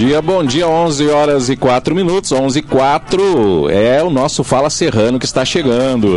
dia, 0.00 0.22
bom 0.22 0.42
dia, 0.42 0.66
11 0.66 1.10
horas 1.10 1.50
e 1.50 1.56
4 1.56 1.94
minutos, 1.94 2.32
11 2.32 2.58
e 2.58 2.62
4 2.62 3.68
é 3.68 4.02
o 4.02 4.08
nosso 4.08 4.42
Fala 4.42 4.70
Serrano 4.70 5.18
que 5.18 5.26
está 5.26 5.44
chegando. 5.44 6.08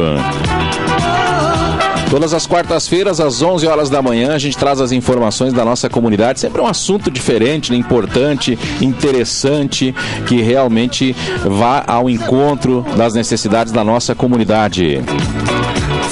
Todas 2.09 2.33
as 2.33 2.47
quartas-feiras, 2.47 3.19
às 3.19 3.41
11 3.41 3.67
horas 3.67 3.89
da 3.89 4.01
manhã, 4.01 4.35
a 4.35 4.37
gente 4.37 4.57
traz 4.57 4.79
as 4.79 4.93
informações 4.93 5.51
da 5.51 5.65
nossa 5.65 5.89
comunidade. 5.89 6.39
Sempre 6.39 6.61
um 6.61 6.65
assunto 6.65 7.11
diferente, 7.11 7.73
né? 7.73 7.77
importante, 7.77 8.57
interessante, 8.79 9.93
que 10.25 10.41
realmente 10.41 11.13
vá 11.43 11.83
ao 11.85 12.09
encontro 12.09 12.85
das 12.95 13.13
necessidades 13.13 13.73
da 13.73 13.83
nossa 13.83 14.15
comunidade. 14.15 15.01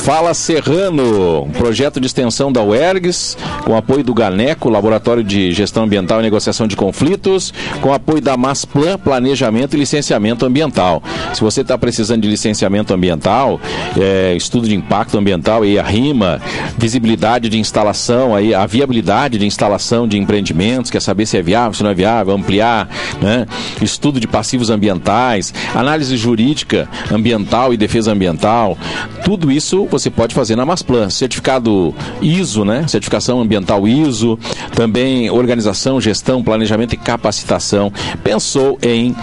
Fala 0.04 0.34
Serrano, 0.34 1.44
um 1.44 1.52
projeto 1.52 2.00
de 2.00 2.08
extensão 2.08 2.52
da 2.52 2.64
UERGS, 2.64 3.38
com 3.64 3.78
apoio 3.78 4.04
do 4.04 4.16
GANECO, 4.16 4.68
Laboratório 4.68 5.24
de 5.24 5.52
Gestão 5.52 5.84
Ambiental 5.84 6.20
e 6.20 6.24
Negociação 6.24 6.66
de 6.66 6.76
Conflitos, 6.76 7.54
com 7.82 7.94
apoio 7.94 8.20
da 8.20 8.36
MASPLAN, 8.36 8.98
Planejamento 8.98 9.76
e 9.76 9.80
Licenciamento 9.80 10.44
Ambiental. 10.44 11.04
Se 11.36 11.41
você 11.41 11.62
está 11.62 11.77
precisando 11.77 12.24
de 12.24 12.27
licenciamento 12.27 12.91
ambiental, 12.96 13.62
é, 13.96 14.34
estudo 14.36 14.68
de 14.68 14.74
impacto 14.74 15.20
ambiental 15.20 15.64
e 15.64 15.77
a 15.77 15.84
RIMA, 15.84 16.41
visibilidade 16.80 17.48
de 17.48 17.60
instalação, 17.60 18.36
aí, 18.36 18.55
a 18.55 18.66
viabilidade 18.66 19.38
de 19.38 19.46
instalação 19.46 20.08
de 20.08 20.18
empreendimentos, 20.18 20.90
quer 20.90 21.02
saber 21.02 21.27
se 21.27 21.38
é 21.38 21.44
viável, 21.44 21.76
se 21.76 21.84
não 21.84 21.91
é 21.91 21.94
viável, 21.94 22.34
ampliar, 22.34 22.90
né? 23.22 23.46
estudo 23.80 24.20
de 24.20 24.27
passivos 24.27 24.72
ambientais, 24.72 25.54
análise 25.76 26.18
jurídica 26.18 26.90
ambiental 27.12 27.72
e 27.72 27.77
defesa 27.77 28.12
ambiental, 28.12 28.76
tudo 29.24 29.52
isso 29.52 29.91
você 29.92 30.10
pode 30.10 30.34
fazer 30.34 30.56
na 30.56 30.66
Masplan. 30.66 31.10
Certificado 31.10 31.94
ISO, 32.22 32.66
né? 32.66 32.88
Certificação 32.88 33.42
ambiental 33.42 33.88
ISO, 33.88 34.40
também 34.76 35.30
organização, 35.30 36.00
gestão, 36.00 36.44
planejamento 36.44 36.94
e 36.94 36.98
capacitação. 36.98 37.92
Pensou 38.24 38.78
em 38.82 39.16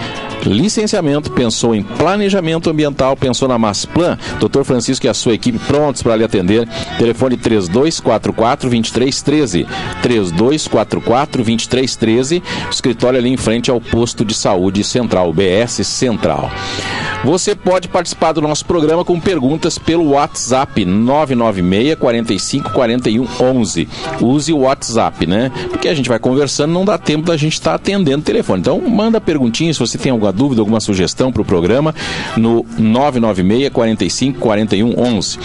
licenciamento, 0.45 1.31
pensou 1.31 1.75
em 1.75 1.83
planejamento 1.83 2.69
ambiental, 2.69 3.15
pensou 3.17 3.47
na 3.47 3.57
Masplan. 3.57 4.17
Doutor 4.39 4.63
Francisco 4.63 5.05
e 5.05 5.09
a 5.09 5.13
sua 5.13 5.33
equipe 5.33 5.59
prontos 5.59 6.01
para 6.01 6.15
lhe 6.15 6.23
atender. 6.23 6.67
Telefone 6.97 7.37
3244 7.37 8.69
2313. 8.69 9.67
3244 10.01 11.43
2313. 11.43 12.43
Escritório 12.71 13.19
ali 13.19 13.29
em 13.29 13.37
frente 13.37 13.69
ao 13.71 13.81
posto 13.81 14.23
de 14.23 14.33
saúde 14.33 14.83
central, 14.83 15.33
BS 15.33 15.85
Central. 15.85 16.49
Você 17.23 17.53
pode 17.53 17.89
participar 17.89 18.31
do 18.31 18.41
nosso 18.41 18.65
programa 18.65 19.03
com 19.03 19.19
perguntas 19.19 19.77
pelo 19.77 20.11
WhatsApp 20.11 20.58
996 20.85 21.95
45 21.95 22.69
41 22.71 23.27
11. 23.39 23.89
Use 24.21 24.53
o 24.53 24.59
WhatsApp, 24.59 25.25
né? 25.25 25.51
Porque 25.69 25.87
a 25.87 25.93
gente 25.93 26.09
vai 26.09 26.19
conversando, 26.19 26.73
não 26.73 26.85
dá 26.85 26.97
tempo 26.97 27.25
da 27.25 27.37
gente 27.37 27.53
estar 27.53 27.71
tá 27.71 27.75
atendendo 27.75 28.19
o 28.19 28.23
telefone. 28.23 28.61
Então, 28.61 28.81
manda 28.81 29.21
perguntinhas 29.21 29.75
se 29.75 29.79
você 29.79 29.97
tem 29.97 30.11
alguma 30.11 30.31
dúvida, 30.31 30.61
alguma 30.61 30.79
sugestão 30.79 31.31
para 31.31 31.41
o 31.41 31.45
programa 31.45 31.93
no 32.35 32.65
996 32.77 33.69
45 33.69 34.39
41 34.39 34.99
11. 34.99 35.39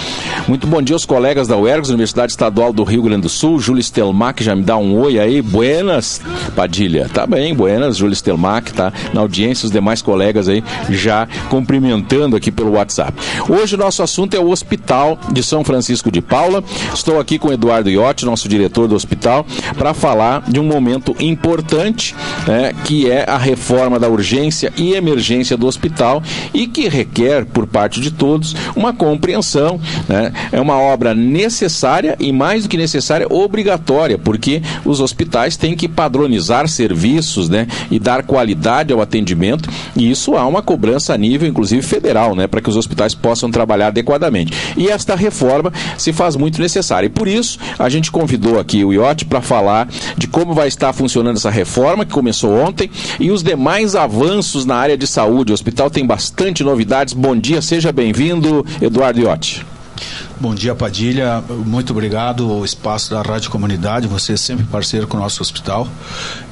Muito 0.49 0.67
bom 0.67 0.81
dia 0.83 0.95
aos 0.95 1.05
colegas 1.05 1.47
da 1.49 1.57
UERGS, 1.57 1.91
Universidade 1.91 2.33
Estadual 2.33 2.73
do 2.73 2.85
Rio 2.85 3.03
Grande 3.03 3.23
do 3.23 3.29
Sul. 3.29 3.61
Júlio 3.61 3.83
Stelmack 3.83 4.43
já 4.43 4.55
me 4.55 4.63
dá 4.63 4.77
um 4.77 4.99
oi 4.99 5.19
aí. 5.19 5.43
Buenas, 5.43 6.21
Padilha. 6.55 7.09
Tá 7.13 7.27
bem, 7.27 7.55
buenas, 7.55 7.97
Júlio 7.97 8.15
Stelmack, 8.15 8.73
tá 8.73 8.93
na 9.13 9.21
audiência, 9.21 9.67
os 9.67 9.73
demais 9.73 10.03
colegas 10.03 10.49
aí 10.49 10.63
já 10.91 11.29
cumprimentando 11.49 12.37
aqui 12.37 12.51
pelo 12.51 12.73
WhatsApp. 12.73 13.13
Hoje 13.49 13.75
o 13.75 13.79
nosso 13.79 14.03
assunto 14.03 14.35
é 14.35 14.41
o 14.41 14.51
Hospital 14.51 15.04
de 15.33 15.43
São 15.43 15.65
Francisco 15.65 16.11
de 16.11 16.21
Paula. 16.21 16.63
Estou 16.93 17.21
aqui 17.21 17.39
com 17.39 17.53
Eduardo 17.53 17.91
Iotti, 17.91 18.25
nosso 18.25 18.49
diretor 18.49 18.89
do 18.89 18.95
hospital, 18.95 19.47
para 19.77 19.93
falar 19.93 20.43
de 20.49 20.59
um 20.59 20.65
momento 20.65 21.15
importante, 21.21 22.15
né, 22.47 22.73
que 22.85 23.11
é 23.11 23.29
a 23.29 23.37
reforma 23.37 23.99
da 23.99 24.09
urgência 24.09 24.73
e 24.77 24.95
emergência 24.95 25.57
do 25.57 25.67
hospital 25.67 26.23
e 26.53 26.67
que 26.67 26.89
requer, 26.89 27.45
por 27.45 27.67
parte 27.67 28.01
de 28.01 28.11
todos, 28.11 28.55
uma 28.75 28.93
compreensão. 28.93 29.81
Né? 30.09 30.33
É 30.53 30.61
uma 30.61 30.79
obra 30.79 31.15
necessária 31.15 32.17
e, 32.19 32.33
mais 32.33 32.65
do 32.65 32.69
que 32.69 32.77
necessária, 32.77 33.27
obrigatória, 33.31 34.19
porque 34.19 34.63
os 34.85 35.01
hospitais 35.01 35.57
têm 35.57 35.77
que 35.77 35.89
padronizar 35.89 36.69
serviços 36.69 37.49
né, 37.49 37.67
e 37.91 37.99
dar 37.99 38.23
qualidade 38.23 38.93
ao 38.93 39.01
atendimento, 39.01 39.69
e 39.97 40.11
isso 40.11 40.37
há 40.37 40.47
uma 40.47 40.63
cobrança 40.63 41.15
a 41.15 41.19
nível, 41.19 41.49
inclusive 41.49 41.83
federal, 41.83 42.35
né, 42.35 42.47
para 42.47 42.61
que 42.61 42.69
os 42.69 42.77
hospitais 42.77 43.15
possam 43.15 43.51
trabalhar 43.51 43.89
adequadamente. 43.89 44.53
E 44.77 44.91
esta 44.95 45.15
reforma 45.15 45.73
se 45.99 46.13
faz 46.13 46.37
muito 46.37 46.61
necessária. 46.61 47.07
E 47.07 47.11
por 47.11 47.29
isso, 47.29 47.59
a 47.79 47.89
gente 47.89 48.11
convidou 48.11 48.59
aqui 48.59 48.85
o 48.85 48.93
IOT 48.93 49.27
para 49.27 49.41
falar 49.41 49.89
de 50.17 50.27
como 50.27 50.55
vai 50.55 50.69
estar 50.69 50.93
funcionando 50.93 51.37
essa 51.37 51.51
reforma, 51.51 52.05
que 52.05 52.13
começou 52.13 52.53
ontem, 52.53 52.91
e 53.19 53.31
os 53.31 53.43
demais 53.43 53.95
avanços 53.95 54.65
na 54.65 54.77
área 54.77 54.97
de 54.97 55.07
saúde. 55.07 55.53
O 55.53 55.55
hospital 55.55 55.91
tem 55.91 56.07
bastante 56.07 56.63
novidades. 56.63 57.15
Bom 57.15 57.37
dia, 57.37 57.61
seja 57.61 57.93
bem-vindo, 57.93 58.65
Eduardo 58.81 59.21
Iotti. 59.21 59.74
Bom 60.45 60.55
dia, 60.55 60.75
Padilha. 60.75 61.43
Muito 61.65 61.95
obrigado 61.95 62.47
o 62.47 62.67
espaço 62.67 63.11
da 63.11 63.23
Rádio 63.23 63.51
Comunidade. 63.51 64.07
Você 64.07 64.35
é 64.35 64.37
sempre 64.37 64.63
parceiro 64.67 65.07
com 65.07 65.17
o 65.17 65.21
nosso 65.21 65.41
hospital. 65.41 65.89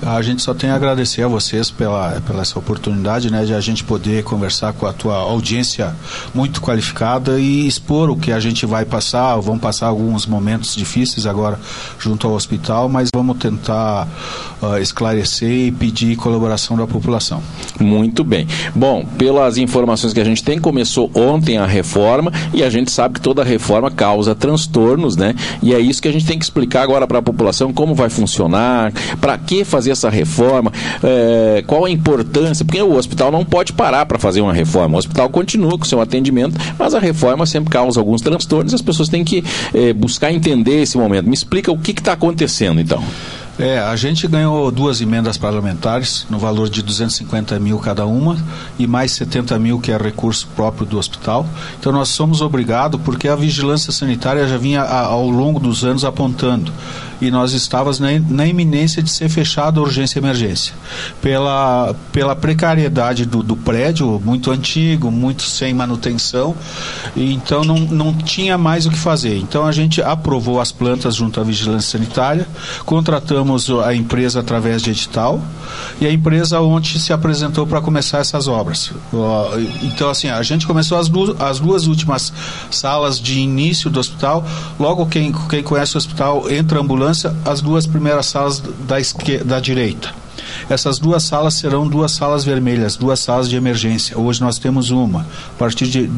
A 0.01 0.23
gente 0.23 0.41
só 0.41 0.55
tem 0.55 0.71
a 0.71 0.77
agradecer 0.77 1.23
a 1.23 1.29
vocês 1.29 1.71
pela, 1.71 2.19
pela 2.27 2.41
essa 2.41 2.59
oportunidade 2.59 3.31
né, 3.31 3.45
de 3.45 3.53
a 3.53 3.61
gente 3.61 3.85
poder 3.85 4.25
conversar 4.25 4.73
com 4.73 4.87
a 4.87 4.95
tua 4.95 5.17
audiência 5.17 5.95
muito 6.33 6.63
qualificada 6.63 7.39
e 7.39 7.67
expor 7.67 8.09
o 8.09 8.17
que 8.17 8.33
a 8.33 8.41
gente 8.41 8.65
vai 8.65 8.87
passar. 8.87 9.39
Vamos 9.41 9.61
passar 9.61 9.89
alguns 9.89 10.25
momentos 10.25 10.75
difíceis 10.75 11.27
agora 11.27 11.61
junto 11.99 12.27
ao 12.27 12.33
hospital, 12.33 12.89
mas 12.89 13.11
vamos 13.15 13.37
tentar 13.37 14.09
uh, 14.63 14.79
esclarecer 14.79 15.67
e 15.67 15.71
pedir 15.71 16.17
colaboração 16.17 16.79
da 16.79 16.87
população. 16.87 17.43
Muito 17.79 18.25
bem. 18.25 18.49
Bom, 18.75 19.05
pelas 19.19 19.59
informações 19.59 20.15
que 20.15 20.21
a 20.21 20.25
gente 20.25 20.43
tem, 20.43 20.59
começou 20.59 21.11
ontem 21.15 21.59
a 21.59 21.67
reforma 21.67 22.33
e 22.55 22.63
a 22.63 22.71
gente 22.71 22.91
sabe 22.91 23.17
que 23.17 23.21
toda 23.21 23.45
reforma 23.45 23.82
causa 23.91 24.35
transtornos, 24.35 25.17
né? 25.17 25.35
E 25.63 25.75
é 25.75 25.81
isso 25.81 26.01
que 26.01 26.09
a 26.09 26.13
gente 26.13 26.27
tem 26.27 26.39
que 26.39 26.45
explicar 26.45 26.83
agora 26.83 27.07
para 27.07 27.19
a 27.19 27.23
população 27.23 27.73
como 27.73 27.95
vai 27.95 28.09
funcionar, 28.09 28.93
para 29.21 29.37
que 29.39 29.65
fazer 29.65 29.91
essa 29.91 30.11
reforma, 30.11 30.73
é, 31.03 31.63
qual 31.67 31.85
a 31.85 31.91
importância, 31.91 32.65
porque 32.65 32.81
o 32.81 32.97
hospital 32.97 33.31
não 33.31 33.45
pode 33.45 33.73
parar 33.73 34.07
para 34.07 34.19
fazer 34.19 34.41
uma 34.41 34.53
reforma. 34.53 34.97
O 34.97 34.99
hospital 34.99 35.29
continua 35.29 35.79
com 35.79 35.85
seu 35.85 36.01
atendimento, 36.01 36.59
mas 36.79 36.95
a 36.95 36.99
reforma 36.99 37.47
sempre 37.47 37.71
causa 37.71 38.01
alguns 38.01 38.21
transtornos 38.21 38.73
e 38.73 38.75
as 38.75 38.83
pessoas 38.83 39.09
têm 39.09 39.25
que 39.25 39.45
é, 39.75 39.93
buscar 39.93 40.33
entender 40.33 40.83
esse 40.83 40.97
momento. 40.97 41.27
Me 41.27 41.35
explica 41.35 41.71
o 41.71 41.79
que 41.79 41.93
está 41.93 42.13
acontecendo, 42.13 42.81
então. 42.81 43.03
É, 43.59 43.79
a 43.79 43.95
gente 43.97 44.27
ganhou 44.27 44.71
duas 44.71 45.01
emendas 45.01 45.37
parlamentares 45.37 46.27
no 46.31 46.39
valor 46.39 46.71
de 46.71 46.83
250 46.83 47.59
mil 47.61 47.79
cada 47.79 48.07
uma 48.07 48.37
e 48.79 48.87
mais 48.87 49.13
70 49.13 49.59
mil 49.59 49.79
que 49.79 49.93
é 49.93 49.97
recurso 49.97 50.49
próprio 50.57 50.87
do 50.87 50.99
hospital. 50.99 51.47
Então 51.79 51.93
nós 51.93 52.09
somos 52.09 52.41
obrigados, 52.41 53.01
porque 53.03 53.29
a 53.29 53.37
vigilância 53.37 53.93
sanitária 53.93 54.49
já 54.49 54.57
vinha 54.57 54.83
ao 54.83 55.29
longo 55.29 55.61
dos 55.61 55.85
anos 55.85 56.05
apontando 56.05 56.73
e 57.23 57.31
nós 57.31 57.53
estávamos 57.53 58.01
na, 58.01 58.09
na 58.29 58.47
iminência 58.49 59.01
de 59.01 59.09
ser 59.09 59.29
fechada 59.29 59.79
a 59.79 59.83
urgência 59.83 60.19
e 60.19 60.21
emergência. 60.21 60.75
Pela, 61.21 61.95
pela 62.11 62.35
precariedade 62.35 63.25
do, 63.25 63.45
do 63.45 63.57
prédio, 63.57 64.21
muito 64.25 64.51
antigo, 64.51 65.09
muito 65.09 65.45
sem 65.45 65.73
manutenção, 65.73 66.53
e 67.15 67.33
então 67.33 67.63
não, 67.63 67.79
não 67.79 68.13
tinha 68.13 68.59
mais 68.59 68.87
o 68.87 68.91
que 68.91 68.99
fazer. 68.99 69.39
Então 69.39 69.65
a 69.65 69.71
gente 69.71 70.03
aprovou 70.03 70.61
as 70.61 70.73
plantas 70.73 71.15
junto 71.15 71.41
à 71.41 71.45
vigilância 71.45 71.97
sanitária, 71.97 72.47
contratamos 72.85 73.52
a 73.85 73.95
empresa 73.95 74.41
através 74.41 74.83
de 74.83 74.91
edital, 74.91 75.41
e 76.01 76.07
a 76.07 76.13
empresa 76.13 76.61
ontem 76.61 76.99
se 76.99 77.13
apresentou 77.13 77.67
para 77.67 77.81
começar 77.81 78.19
essas 78.19 78.49
obras. 78.49 78.93
Então, 79.83 80.09
assim, 80.09 80.29
a 80.29 80.43
gente 80.43 80.67
começou 80.67 80.99
as 80.99 81.09
duas, 81.09 81.41
as 81.41 81.61
duas 81.61 81.87
últimas 81.87 82.33
salas 82.71 83.21
de 83.21 83.39
início 83.39 83.91
do 83.91 84.01
hospital. 84.01 84.45
Logo, 84.79 85.07
quem, 85.07 85.33
quem 85.49 85.63
conhece 85.63 85.95
o 85.95 85.99
hospital 85.99 86.51
entra 86.51 86.79
a 86.79 86.83
ambulância 86.83 87.35
as 87.45 87.61
duas 87.61 87.87
primeiras 87.87 88.27
salas 88.27 88.63
da, 88.87 89.01
esquerda, 89.01 89.45
da 89.45 89.61
direita. 89.61 90.22
Essas 90.73 90.99
duas 90.99 91.23
salas 91.23 91.53
serão 91.53 91.87
duas 91.87 92.13
salas 92.13 92.47
vermelhas, 92.47 92.97
duas 92.97 93.21
salas 93.21 93.47
de 93.47 93.57
emergência. 93.57 94.19
Hoje 94.19 94.41
nós 94.41 94.59
temos 94.59 94.91
uma. 94.91 95.21
A 95.21 95.59
partir 95.59 95.87
de, 95.87 96.11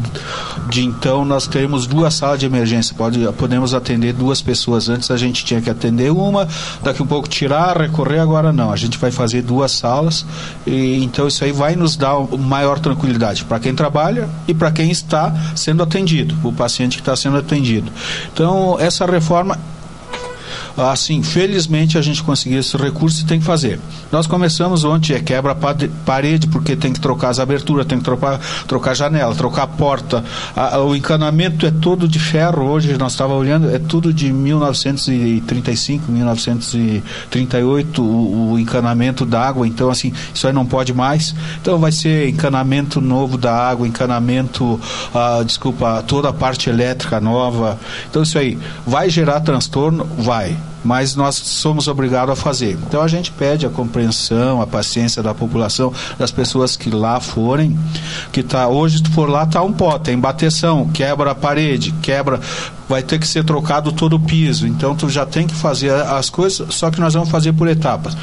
de 0.70 0.84
então 0.84 1.24
nós 1.24 1.48
teremos 1.48 1.88
duas 1.88 2.14
salas 2.14 2.38
de 2.38 2.46
emergência. 2.46 2.94
Pode, 2.96 3.18
podemos 3.32 3.74
atender 3.74 4.12
duas 4.12 4.40
pessoas. 4.40 4.88
Antes 4.88 5.10
a 5.10 5.16
gente 5.16 5.44
tinha 5.44 5.60
que 5.60 5.68
atender 5.68 6.12
uma, 6.12 6.46
daqui 6.84 7.02
um 7.02 7.06
pouco 7.06 7.28
tirar, 7.28 7.76
recorrer, 7.76 8.20
agora 8.20 8.52
não. 8.52 8.70
A 8.70 8.76
gente 8.76 8.96
vai 8.96 9.10
fazer 9.10 9.42
duas 9.42 9.72
salas. 9.72 10.24
E, 10.64 11.02
então 11.02 11.26
isso 11.26 11.42
aí 11.42 11.50
vai 11.50 11.74
nos 11.74 11.96
dar 11.96 12.16
maior 12.38 12.78
tranquilidade 12.78 13.44
para 13.44 13.58
quem 13.58 13.74
trabalha 13.74 14.28
e 14.46 14.54
para 14.54 14.70
quem 14.70 14.88
está 14.88 15.34
sendo 15.56 15.82
atendido, 15.82 16.36
o 16.44 16.52
paciente 16.52 16.98
que 16.98 17.02
está 17.02 17.16
sendo 17.16 17.38
atendido. 17.38 17.90
Então 18.32 18.76
essa 18.78 19.04
reforma 19.04 19.58
assim, 20.76 21.22
felizmente 21.22 21.96
a 21.96 22.02
gente 22.02 22.22
conseguiu 22.22 22.60
esse 22.60 22.76
recurso 22.76 23.22
e 23.22 23.24
tem 23.24 23.38
que 23.38 23.44
fazer. 23.44 23.78
Nós 24.10 24.26
começamos 24.26 24.84
ontem, 24.84 25.14
é 25.14 25.20
quebra 25.20 25.56
parede, 26.04 26.46
porque 26.48 26.74
tem 26.76 26.92
que 26.92 27.00
trocar 27.00 27.28
as 27.30 27.38
aberturas, 27.38 27.86
tem 27.86 27.98
que 27.98 28.04
trocar, 28.04 28.40
trocar 28.66 28.94
janela, 28.94 29.34
trocar 29.34 29.66
porta. 29.66 30.24
A, 30.54 30.80
o 30.80 30.94
encanamento 30.96 31.64
é 31.66 31.70
todo 31.70 32.08
de 32.08 32.18
ferro, 32.18 32.64
hoje 32.64 32.96
nós 32.98 33.12
estávamos 33.12 33.40
olhando, 33.42 33.74
é 33.74 33.78
tudo 33.78 34.12
de 34.12 34.32
1935, 34.32 36.10
1938, 36.10 38.02
o, 38.02 38.52
o 38.52 38.58
encanamento 38.58 39.24
da 39.24 39.40
água, 39.40 39.66
então 39.66 39.90
assim, 39.90 40.12
isso 40.32 40.46
aí 40.46 40.52
não 40.52 40.66
pode 40.66 40.92
mais. 40.92 41.34
Então 41.60 41.78
vai 41.78 41.92
ser 41.92 42.28
encanamento 42.28 43.00
novo 43.00 43.38
da 43.38 43.54
água, 43.54 43.86
encanamento, 43.86 44.80
ah, 45.14 45.42
desculpa, 45.44 46.02
toda 46.06 46.28
a 46.30 46.32
parte 46.32 46.68
elétrica 46.68 47.20
nova. 47.20 47.78
Então 48.10 48.22
isso 48.22 48.38
aí 48.38 48.58
vai 48.86 49.08
gerar 49.08 49.40
transtorno? 49.40 50.04
Vai 50.18 50.56
mas 50.84 51.16
nós 51.16 51.34
somos 51.36 51.88
obrigados 51.88 52.32
a 52.32 52.36
fazer. 52.36 52.78
Então 52.86 53.00
a 53.00 53.08
gente 53.08 53.32
pede 53.32 53.64
a 53.64 53.70
compreensão, 53.70 54.60
a 54.60 54.66
paciência 54.66 55.22
da 55.22 55.34
população, 55.34 55.92
das 56.18 56.30
pessoas 56.30 56.76
que 56.76 56.90
lá 56.90 57.18
forem, 57.20 57.78
que 58.30 58.42
tá 58.42 58.68
hoje 58.68 59.02
tu 59.02 59.10
for 59.10 59.28
lá 59.28 59.46
tá 59.46 59.62
um 59.62 59.72
pó, 59.72 59.98
tem 59.98 60.18
bateção, 60.18 60.88
quebra 60.88 61.30
a 61.30 61.34
parede, 61.34 61.92
quebra, 62.02 62.38
vai 62.88 63.02
ter 63.02 63.18
que 63.18 63.26
ser 63.26 63.44
trocado 63.44 63.92
todo 63.92 64.16
o 64.16 64.20
piso. 64.20 64.66
Então 64.66 64.94
tu 64.94 65.08
já 65.08 65.24
tem 65.24 65.46
que 65.46 65.54
fazer 65.54 65.90
as 65.90 66.28
coisas, 66.28 66.74
só 66.74 66.90
que 66.90 67.00
nós 67.00 67.14
vamos 67.14 67.30
fazer 67.30 67.52
por 67.54 67.66
etapas 67.66 68.16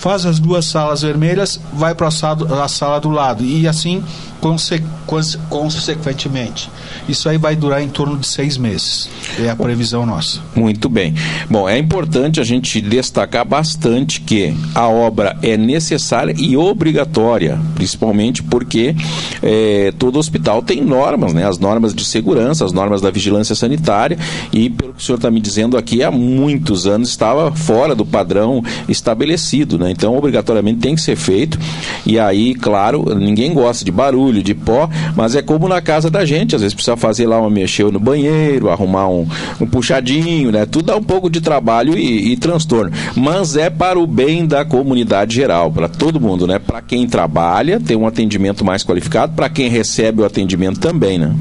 faz 0.00 0.24
as 0.24 0.38
duas 0.38 0.64
salas 0.64 1.02
vermelhas, 1.02 1.60
vai 1.74 1.94
para 1.94 2.08
a 2.08 2.68
sala 2.68 2.98
do 2.98 3.10
lado. 3.10 3.44
E 3.44 3.68
assim, 3.68 4.02
conse 4.40 4.82
consequentemente. 5.48 6.70
Isso 7.08 7.28
aí 7.28 7.36
vai 7.36 7.56
durar 7.56 7.82
em 7.82 7.88
torno 7.88 8.16
de 8.16 8.26
seis 8.26 8.56
meses. 8.56 9.08
É 9.38 9.50
a 9.50 9.56
previsão 9.56 10.06
nossa. 10.06 10.40
Muito 10.54 10.88
bem. 10.88 11.14
Bom, 11.48 11.68
é 11.68 11.78
importante 11.78 12.40
a 12.40 12.44
gente 12.44 12.80
destacar 12.80 13.44
bastante 13.44 14.20
que 14.20 14.54
a 14.74 14.88
obra 14.88 15.36
é 15.42 15.56
necessária 15.56 16.34
e 16.36 16.56
obrigatória, 16.56 17.60
principalmente 17.74 18.42
porque 18.42 18.94
é, 19.42 19.92
todo 19.98 20.18
hospital 20.18 20.62
tem 20.62 20.80
normas, 20.80 21.34
né? 21.34 21.46
As 21.46 21.58
normas 21.58 21.94
de 21.94 22.04
segurança, 22.04 22.64
as 22.64 22.72
normas 22.72 23.00
da 23.00 23.10
vigilância 23.10 23.54
sanitária, 23.54 24.18
e 24.52 24.70
pelo 24.70 24.94
que 24.94 25.02
o 25.02 25.04
senhor 25.04 25.16
está 25.16 25.30
me 25.30 25.40
dizendo 25.40 25.76
aqui, 25.76 26.02
há 26.02 26.10
muitos 26.10 26.86
anos 26.86 27.08
estava 27.08 27.52
fora 27.52 27.94
do 27.94 28.06
padrão 28.06 28.62
estabelecido, 28.88 29.78
né? 29.78 29.90
Então, 29.90 30.16
obrigatoriamente 30.16 30.80
tem 30.80 30.94
que 30.94 31.00
ser 31.00 31.16
feito. 31.16 31.58
E 32.06 32.18
aí, 32.18 32.54
claro, 32.54 33.14
ninguém 33.14 33.52
gosta 33.52 33.84
de 33.84 33.90
barulho, 33.90 34.29
de 34.32 34.54
pó, 34.54 34.88
mas 35.16 35.34
é 35.34 35.42
como 35.42 35.68
na 35.68 35.80
casa 35.80 36.10
da 36.10 36.24
gente. 36.24 36.54
Às 36.54 36.62
vezes 36.62 36.74
precisa 36.74 36.96
fazer 36.96 37.26
lá 37.26 37.40
uma 37.40 37.50
mexer 37.50 37.90
no 37.90 37.98
banheiro, 37.98 38.70
arrumar 38.70 39.08
um, 39.08 39.26
um 39.60 39.66
puxadinho, 39.66 40.52
né? 40.52 40.66
Tudo 40.66 40.86
dá 40.86 40.96
um 40.96 41.02
pouco 41.02 41.28
de 41.28 41.40
trabalho 41.40 41.96
e, 41.98 42.32
e 42.32 42.36
transtorno. 42.36 42.92
Mas 43.16 43.56
é 43.56 43.68
para 43.68 43.98
o 43.98 44.06
bem 44.06 44.46
da 44.46 44.64
comunidade 44.64 45.34
geral, 45.34 45.70
para 45.70 45.88
todo 45.88 46.20
mundo, 46.20 46.46
né? 46.46 46.58
Para 46.58 46.80
quem 46.80 47.06
trabalha, 47.06 47.80
ter 47.80 47.96
um 47.96 48.06
atendimento 48.06 48.64
mais 48.64 48.84
qualificado, 48.84 49.32
para 49.34 49.48
quem 49.48 49.68
recebe 49.68 50.22
o 50.22 50.24
atendimento 50.24 50.80
também, 50.80 51.18
né? 51.18 51.34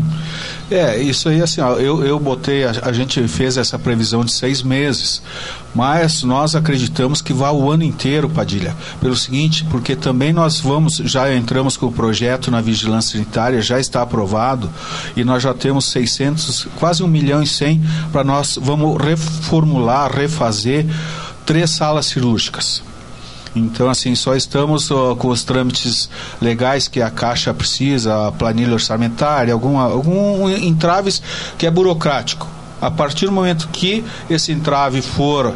É, 0.71 1.01
isso 1.01 1.29
aí 1.29 1.41
assim, 1.41 1.61
ó, 1.61 1.73
eu, 1.77 2.05
eu 2.05 2.19
botei, 2.19 2.63
a, 2.63 2.71
a, 2.83 2.93
gente 2.93 3.27
fez 3.27 3.57
essa 3.57 3.79
previsão 3.79 4.23
de 4.23 4.31
seis 4.31 4.61
meses, 4.61 5.19
mas 5.73 6.21
nós 6.21 6.55
acreditamos 6.55 7.23
que 7.23 7.33
vai 7.33 7.51
o 7.51 7.71
ano 7.71 7.83
inteiro, 7.83 8.29
Padilha. 8.29 8.75
Pelo 9.01 9.15
seguinte, 9.15 9.65
porque 9.71 9.95
também 9.95 10.31
nós 10.31 10.59
vamos, 10.59 10.97
já 10.97 11.33
entramos 11.33 11.75
com 11.75 11.87
o 11.87 11.91
projeto 11.91 12.51
na 12.51 12.61
vigilância 12.61 13.13
sanitária, 13.13 13.61
já 13.63 13.79
está 13.79 14.03
aprovado, 14.03 14.69
e 15.15 15.23
nós 15.23 15.41
já 15.41 15.55
temos 15.55 15.85
600, 15.85 16.67
quase 16.79 17.01
1 17.01 17.07
milhão 17.07 17.41
e 17.41 17.47
100 17.47 17.81
para 18.11 18.23
nós, 18.23 18.59
vamos 18.61 19.01
reformular, 19.01 20.15
refazer 20.15 20.85
três 21.47 21.71
salas 21.71 22.05
cirúrgicas. 22.05 22.83
Então, 23.55 23.89
assim, 23.89 24.13
só 24.15 24.35
estamos 24.35 24.91
uh, 24.91 25.15
com 25.17 25.29
os 25.29 25.43
trâmites 25.43 26.09
legais 26.41 26.87
que 26.87 27.01
a 27.01 27.09
Caixa 27.09 27.53
precisa, 27.53 28.27
a 28.27 28.31
planilha 28.31 28.73
orçamentária, 28.73 29.53
alguma, 29.53 29.83
algum 29.83 30.49
entraves 30.49 31.21
que 31.57 31.65
é 31.65 31.71
burocrático. 31.71 32.47
A 32.81 32.89
partir 32.89 33.25
do 33.25 33.33
momento 33.33 33.67
que 33.73 34.05
esse 34.29 34.53
entrave 34.53 35.01
for 35.01 35.47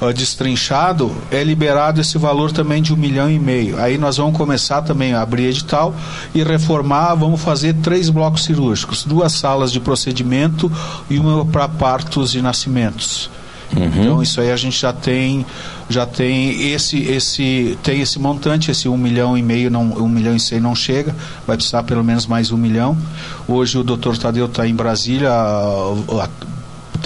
uh, 0.00 0.12
destrinchado, 0.12 1.14
é 1.30 1.42
liberado 1.42 2.00
esse 2.00 2.18
valor 2.18 2.52
também 2.52 2.82
de 2.82 2.92
um 2.92 2.96
milhão 2.96 3.30
e 3.30 3.38
meio. 3.38 3.80
Aí 3.80 3.96
nós 3.96 4.18
vamos 4.18 4.36
começar 4.36 4.82
também 4.82 5.14
a 5.14 5.22
abrir 5.22 5.44
edital 5.44 5.94
e 6.34 6.42
reformar, 6.42 7.14
vamos 7.14 7.40
fazer 7.40 7.74
três 7.76 8.10
blocos 8.10 8.44
cirúrgicos, 8.44 9.04
duas 9.04 9.32
salas 9.32 9.72
de 9.72 9.80
procedimento 9.80 10.70
e 11.08 11.18
uma 11.18 11.46
para 11.46 11.66
partos 11.66 12.34
e 12.34 12.42
nascimentos. 12.42 13.30
Uhum. 13.74 13.86
Então 13.86 14.22
isso 14.22 14.40
aí 14.40 14.50
a 14.50 14.56
gente 14.56 14.80
já 14.80 14.92
tem 14.92 15.44
já 15.88 16.06
tem 16.06 16.72
esse 16.72 16.98
esse 16.98 17.78
tem 17.82 18.00
esse 18.00 18.18
montante 18.18 18.70
esse 18.70 18.88
um 18.88 18.96
milhão 18.96 19.36
e 19.36 19.42
meio 19.42 19.70
não 19.70 19.82
um 19.82 20.08
milhão 20.08 20.34
e 20.34 20.40
cem 20.40 20.60
não 20.60 20.74
chega 20.74 21.14
vai 21.46 21.56
precisar 21.56 21.82
pelo 21.82 22.02
menos 22.02 22.26
mais 22.26 22.50
um 22.50 22.56
milhão 22.56 22.96
hoje 23.46 23.78
o 23.78 23.82
doutor 23.82 24.16
Tadeu 24.16 24.46
está 24.46 24.66
em 24.66 24.74
Brasília 24.74 25.30
a, 25.30 25.94
a, 26.22 26.28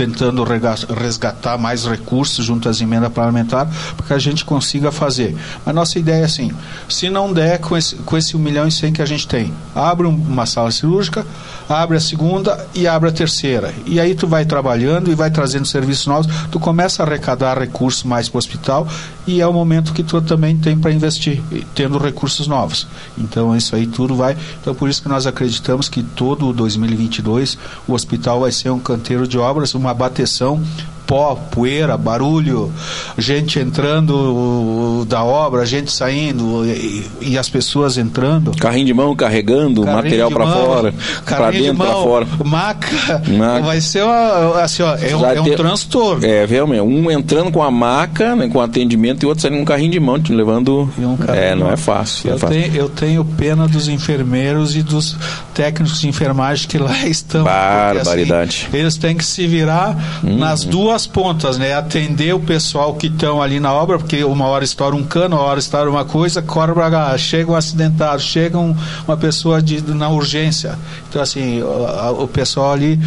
tentando 0.01 0.43
resgatar 0.43 1.59
mais 1.59 1.85
recursos 1.85 2.47
junto 2.47 2.71
às 2.71 2.81
emendas 2.81 3.13
parlamentares 3.13 3.71
para 3.95 4.07
que 4.07 4.13
a 4.15 4.19
gente 4.19 4.47
consiga 4.47 4.91
fazer. 4.91 5.37
Mas 5.63 5.75
nossa 5.75 5.99
ideia 5.99 6.23
é 6.23 6.25
assim, 6.25 6.51
se 6.89 7.11
não 7.11 7.31
der 7.31 7.59
com 7.59 7.77
esse, 7.77 7.97
com 7.97 8.17
esse 8.17 8.35
1 8.35 8.41
milhão 8.41 8.67
e 8.67 8.73
100 8.73 8.95
que 8.95 9.03
a 9.03 9.07
gente 9.07 9.29
tem, 9.29 9.53
abre 9.75 10.07
uma 10.07 10.47
sala 10.47 10.71
cirúrgica, 10.71 11.27
abre 11.69 11.99
a 11.99 12.01
segunda 12.01 12.67
e 12.75 12.89
abre 12.89 13.11
a 13.11 13.13
terceira. 13.13 13.75
E 13.85 14.01
aí 14.01 14.15
tu 14.15 14.27
vai 14.27 14.47
trabalhando 14.47 15.13
e 15.13 15.15
vai 15.15 15.31
trazendo 15.31 15.67
serviços 15.67 16.07
novos, 16.07 16.33
tu 16.51 16.59
começa 16.59 17.03
a 17.03 17.07
arrecadar 17.07 17.59
recursos 17.59 18.03
mais 18.03 18.27
para 18.27 18.37
o 18.37 18.39
hospital 18.39 18.89
e 19.27 19.43
é 19.43 19.47
o 19.47 19.53
momento 19.53 19.93
que 19.93 20.03
tu 20.03 20.21
também 20.23 20.57
tem 20.57 20.79
para 20.79 20.91
investir, 20.91 21.43
tendo 21.75 21.99
recursos 21.99 22.47
novos. 22.47 22.87
Então 23.19 23.55
isso 23.55 23.77
aí 23.77 23.87
tudo 23.87 24.17
vai. 24.17 24.35
Então 24.61 24.75
por 24.75 24.89
isso 24.89 25.03
que 25.03 25.09
nós 25.11 25.27
acreditamos 25.27 25.91
que 25.91 26.03
todo 26.03 26.55
2022 26.55 27.59
o 27.87 27.93
hospital 27.93 28.41
vai 28.41 28.51
ser 28.51 28.71
um 28.71 28.81
canteiro 28.81 29.29
de 29.29 29.39
obras, 29.39 29.75
uma 29.75 29.90
bateção 29.95 30.63
pó, 31.11 31.35
poeira, 31.35 31.97
barulho, 31.97 32.73
gente 33.19 33.59
entrando 33.59 35.05
da 35.09 35.25
obra, 35.25 35.67
gente 35.67 35.91
saindo 35.91 36.65
e, 36.65 37.05
e 37.21 37.37
as 37.37 37.49
pessoas 37.49 37.99
entrando. 37.99 38.53
Carrinho 38.53 38.87
de 38.87 38.95
mão 38.95 39.17
carregando 39.17 39.83
Carrinho 39.83 39.97
material 39.97 40.31
para 40.31 40.47
fora, 40.47 40.95
para 41.27 41.51
dentro, 41.51 41.79
para 41.79 41.93
fora. 41.95 42.27
Maca, 42.45 43.23
maca, 43.27 43.63
vai 43.63 43.81
ser 43.81 44.05
uma, 44.05 44.63
assim, 44.63 44.85
ó, 44.85 44.95
é, 44.95 45.17
um, 45.17 45.27
é 45.27 45.41
um 45.41 45.45
ter, 45.45 45.57
transtorno. 45.57 46.25
É, 46.25 46.47
realmente, 46.47 46.81
um 46.81 47.11
entrando 47.11 47.51
com 47.51 47.61
a 47.61 47.73
maca, 47.73 48.37
né, 48.37 48.49
com 48.49 48.61
atendimento 48.61 49.25
e 49.25 49.27
outro 49.27 49.43
saindo 49.43 49.57
com 49.57 49.63
um 49.63 49.65
carrinho 49.65 49.91
de 49.91 49.99
mão, 49.99 50.17
levando. 50.29 50.89
Um 50.97 51.17
é, 51.27 51.57
não 51.57 51.73
é 51.73 51.77
fácil. 51.77 52.31
Eu, 52.31 52.37
é 52.37 52.39
fácil. 52.39 52.63
Tenho, 52.63 52.77
eu 52.77 52.89
tenho 52.89 53.25
pena 53.25 53.67
dos 53.67 53.89
enfermeiros 53.89 54.77
e 54.77 54.83
dos 54.85 55.17
técnicos 55.55 56.01
de 56.01 56.07
enfermagem 56.07 56.69
que 56.69 56.79
lá 56.79 56.97
estão. 57.05 57.43
Barbaridade. 57.43 58.61
Porque, 58.63 58.77
assim, 58.77 58.85
eles 58.85 58.97
têm 58.97 59.17
que 59.17 59.25
se 59.25 59.45
virar 59.49 59.97
hum, 60.23 60.37
nas 60.37 60.65
duas 60.65 61.00
duas 61.01 61.07
pontas, 61.07 61.59
né? 61.59 61.75
Atender 61.75 62.35
o 62.35 62.41
pessoal 62.41 62.95
que 62.95 63.07
estão 63.07 63.41
ali 63.41 63.61
na 63.61 63.73
obra, 63.73 63.99
porque 63.99 64.23
uma 64.25 64.47
hora 64.47 64.65
estoura 64.65 64.95
um 64.95 65.05
cano, 65.05 65.37
uma 65.37 65.45
hora 65.45 65.59
estoura 65.59 65.89
uma 65.89 66.05
coisa, 66.05 66.43
corre 66.43 66.73
cá, 66.75 67.17
chega 67.17 67.51
um 67.51 67.57
acidentado, 67.57 68.21
chega 68.21 68.59
um, 68.59 68.77
uma 69.07 69.17
pessoa 69.17 69.63
de, 69.63 69.83
na 69.95 70.09
urgência. 70.09 70.79
Então, 71.09 71.23
assim, 71.23 71.63
o, 71.63 72.25
o 72.25 72.29
pessoal 72.29 72.73
ali 72.73 72.99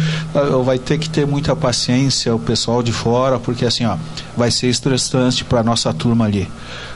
vai 0.64 0.78
ter 0.78 0.98
que 0.98 1.08
ter 1.08 1.26
muita 1.26 1.54
paciência, 1.54 2.34
o 2.34 2.38
pessoal 2.38 2.82
de 2.82 2.92
fora, 2.92 3.38
porque 3.38 3.64
assim, 3.64 3.84
ó, 3.84 3.96
vai 4.36 4.50
ser 4.50 4.68
estressante 4.68 5.44
para 5.44 5.62
nossa 5.62 5.92
turma 5.92 6.24
ali 6.24 6.48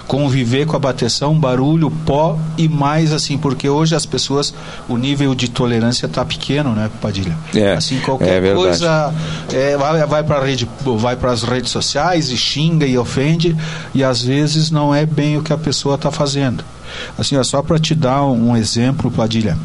conviver 0.09 0.67
com 0.67 0.75
a 0.75 0.79
bateção, 0.79 1.38
barulho, 1.38 1.91
pó 2.07 2.38
e 2.57 2.67
mais 2.67 3.12
assim, 3.12 3.37
porque 3.37 3.69
hoje 3.69 3.95
as 3.95 4.07
pessoas, 4.07 4.55
o 4.88 4.97
nível 4.97 5.35
de 5.35 5.49
tolerância 5.49 6.07
está 6.07 6.25
pequeno, 6.25 6.73
né, 6.73 6.91
Padilha? 7.00 7.37
É, 7.55 7.75
assim, 7.75 8.00
qualquer 8.00 8.43
é 8.43 8.55
coisa 8.55 9.12
é, 9.53 9.77
vai, 9.77 10.07
vai 10.07 10.25
para 10.25 10.43
rede, 10.43 10.67
vai 10.97 11.15
para 11.15 11.31
as 11.31 11.43
redes 11.43 11.71
sociais 11.71 12.31
e 12.31 12.38
xinga 12.38 12.87
e 12.87 12.97
ofende 12.97 13.55
e 13.95 14.03
às 14.03 14.23
vezes 14.23 14.71
não 14.71 14.95
é 14.95 15.05
bem 15.05 15.37
o 15.37 15.43
que 15.43 15.53
a 15.53 15.59
pessoa 15.59 15.97
está 15.97 16.11
fazendo. 16.11 16.65
Assim, 17.19 17.37
ó, 17.37 17.45
só 17.45 17.62
para 17.62 17.79
te 17.79 17.95
dar 17.95 18.25
um, 18.25 18.57
exemplo, 18.57 19.11
Padilha. 19.11 19.59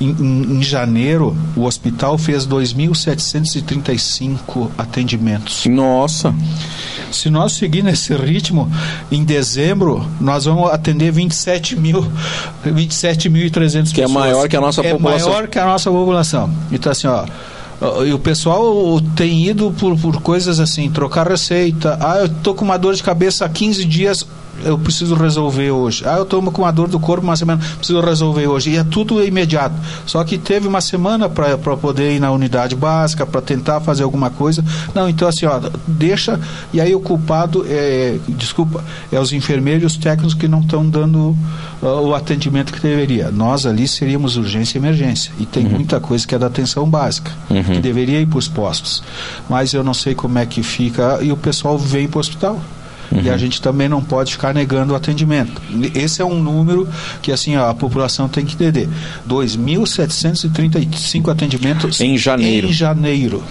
Em, 0.00 0.10
em, 0.10 0.58
em 0.58 0.62
janeiro, 0.62 1.36
o 1.56 1.64
hospital 1.64 2.16
fez 2.16 2.46
2.735 2.46 4.70
atendimentos. 4.78 5.66
Nossa! 5.66 6.32
Se 7.12 7.30
nós 7.30 7.52
seguir 7.52 7.82
nesse 7.82 8.14
ritmo, 8.14 8.70
em 9.10 9.24
dezembro, 9.24 10.06
nós 10.20 10.44
vamos 10.44 10.70
atender 10.70 11.10
27 11.10 11.76
mil, 11.76 12.06
27.300 12.64 13.50
pessoas. 13.50 13.92
Que 13.92 14.02
é 14.02 14.08
maior 14.08 14.48
que 14.48 14.56
a 14.56 14.60
nossa 14.60 14.80
é 14.80 14.92
população. 14.92 15.28
É 15.28 15.32
maior 15.32 15.48
que 15.48 15.58
a 15.58 15.64
nossa 15.64 15.90
população. 15.90 16.50
Então, 16.70 16.92
assim, 16.92 17.06
ó, 17.06 17.24
e 18.04 18.12
o 18.12 18.18
pessoal 18.18 19.00
tem 19.16 19.46
ido 19.46 19.70
por, 19.72 19.96
por 19.98 20.20
coisas 20.20 20.60
assim, 20.60 20.90
trocar 20.90 21.26
receita. 21.26 21.98
Ah, 22.00 22.18
eu 22.18 22.28
tô 22.28 22.54
com 22.54 22.64
uma 22.64 22.76
dor 22.76 22.94
de 22.94 23.02
cabeça 23.02 23.46
há 23.46 23.48
15 23.48 23.84
dias, 23.86 24.26
eu 24.64 24.78
preciso 24.78 25.14
resolver 25.14 25.70
hoje. 25.70 26.04
Ah, 26.06 26.16
eu 26.16 26.22
estou 26.22 26.42
com 26.50 26.62
uma 26.62 26.70
dor 26.70 26.88
do 26.88 26.98
corpo 26.98 27.24
uma 27.24 27.36
semana, 27.36 27.60
preciso 27.76 28.00
resolver 28.00 28.46
hoje. 28.46 28.70
E 28.70 28.76
é 28.76 28.84
tudo 28.84 29.24
imediato. 29.24 29.74
Só 30.06 30.22
que 30.24 30.38
teve 30.38 30.66
uma 30.66 30.80
semana 30.80 31.28
para 31.28 31.56
poder 31.56 32.16
ir 32.16 32.20
na 32.20 32.30
unidade 32.30 32.74
básica, 32.74 33.26
para 33.26 33.40
tentar 33.40 33.80
fazer 33.80 34.02
alguma 34.02 34.30
coisa. 34.30 34.64
Não, 34.94 35.08
então 35.08 35.28
assim, 35.28 35.46
ó, 35.46 35.60
deixa. 35.86 36.40
E 36.72 36.80
aí 36.80 36.94
o 36.94 37.00
culpado 37.00 37.64
é, 37.68 38.18
desculpa, 38.28 38.84
é 39.12 39.18
os 39.18 39.32
enfermeiros 39.32 39.82
e 39.82 39.86
os 39.86 39.96
técnicos 39.96 40.34
que 40.34 40.48
não 40.48 40.60
estão 40.60 40.88
dando 40.88 41.36
uh, 41.82 41.86
o 41.86 42.14
atendimento 42.14 42.72
que 42.72 42.80
deveria. 42.80 43.30
Nós 43.30 43.66
ali 43.66 43.86
seríamos 43.86 44.36
urgência 44.36 44.78
e 44.78 44.80
emergência. 44.80 45.32
E 45.38 45.46
tem 45.46 45.64
uhum. 45.64 45.72
muita 45.72 46.00
coisa 46.00 46.26
que 46.26 46.34
é 46.34 46.38
da 46.38 46.46
atenção 46.46 46.88
básica, 46.88 47.30
uhum. 47.48 47.62
que 47.62 47.78
deveria 47.78 48.20
ir 48.20 48.26
para 48.26 48.38
os 48.38 48.48
postos. 48.48 49.02
Mas 49.48 49.72
eu 49.72 49.82
não 49.82 49.94
sei 49.94 50.14
como 50.14 50.38
é 50.38 50.46
que 50.46 50.62
fica 50.62 51.18
e 51.22 51.32
o 51.32 51.36
pessoal 51.36 51.78
vem 51.78 52.08
para 52.08 52.18
o 52.18 52.20
hospital. 52.20 52.60
Uhum. 53.10 53.22
E 53.22 53.30
a 53.30 53.36
gente 53.36 53.60
também 53.60 53.88
não 53.88 54.02
pode 54.02 54.32
ficar 54.32 54.54
negando 54.54 54.92
o 54.92 54.96
atendimento. 54.96 55.60
Esse 55.94 56.22
é 56.22 56.24
um 56.24 56.40
número 56.40 56.88
que 57.20 57.32
assim 57.32 57.56
a 57.56 57.74
população 57.74 58.28
tem 58.28 58.44
que 58.44 58.54
entender. 58.54 58.88
2.735 59.28 61.30
atendimentos 61.30 62.00
em 62.00 62.16
janeiro. 62.16 62.68
Em 62.68 62.72
janeiro. 62.72 63.42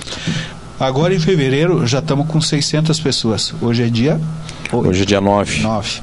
Agora 0.79 1.13
em 1.13 1.19
fevereiro 1.19 1.85
já 1.85 1.99
estamos 1.99 2.25
com 2.27 2.39
600 2.39 2.99
pessoas. 2.99 3.53
Hoje 3.61 3.83
é 3.83 3.89
dia 3.89 4.19
Hoje 4.71 5.01
é 5.01 5.05
dia 5.05 5.19
9. 5.19 5.61
9. 5.61 6.01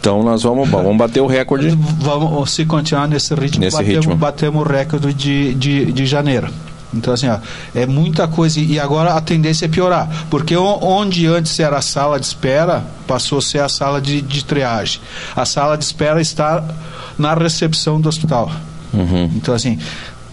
Então 0.00 0.22
nós 0.22 0.42
vamos, 0.42 0.68
vamos 0.68 0.96
bater 0.96 1.20
o 1.20 1.26
recorde. 1.26 1.76
Vamos, 1.98 2.50
se 2.50 2.64
continuar 2.64 3.08
nesse 3.08 3.34
ritmo, 3.34 3.60
nesse 3.60 3.76
batemos, 3.76 4.06
ritmo. 4.06 4.16
batemos 4.16 4.64
o 4.64 4.68
recorde 4.68 5.12
de, 5.12 5.54
de, 5.54 5.92
de 5.92 6.06
janeiro. 6.06 6.48
Então, 6.94 7.12
assim, 7.12 7.28
ó, 7.28 7.38
é 7.74 7.86
muita 7.86 8.26
coisa. 8.28 8.60
E 8.60 8.78
agora 8.78 9.14
a 9.14 9.20
tendência 9.20 9.66
é 9.66 9.68
piorar. 9.68 10.26
Porque 10.30 10.56
onde 10.56 11.26
antes 11.26 11.58
era 11.58 11.78
a 11.78 11.82
sala 11.82 12.18
de 12.18 12.26
espera, 12.26 12.84
passou 13.06 13.38
a 13.38 13.42
ser 13.42 13.60
a 13.60 13.68
sala 13.68 14.00
de, 14.00 14.22
de 14.22 14.44
triagem. 14.44 15.00
A 15.34 15.44
sala 15.44 15.76
de 15.76 15.84
espera 15.84 16.20
está 16.20 16.64
na 17.18 17.34
recepção 17.34 18.00
do 18.00 18.08
hospital. 18.08 18.50
Uhum. 18.92 19.30
Então, 19.34 19.54
assim, 19.54 19.78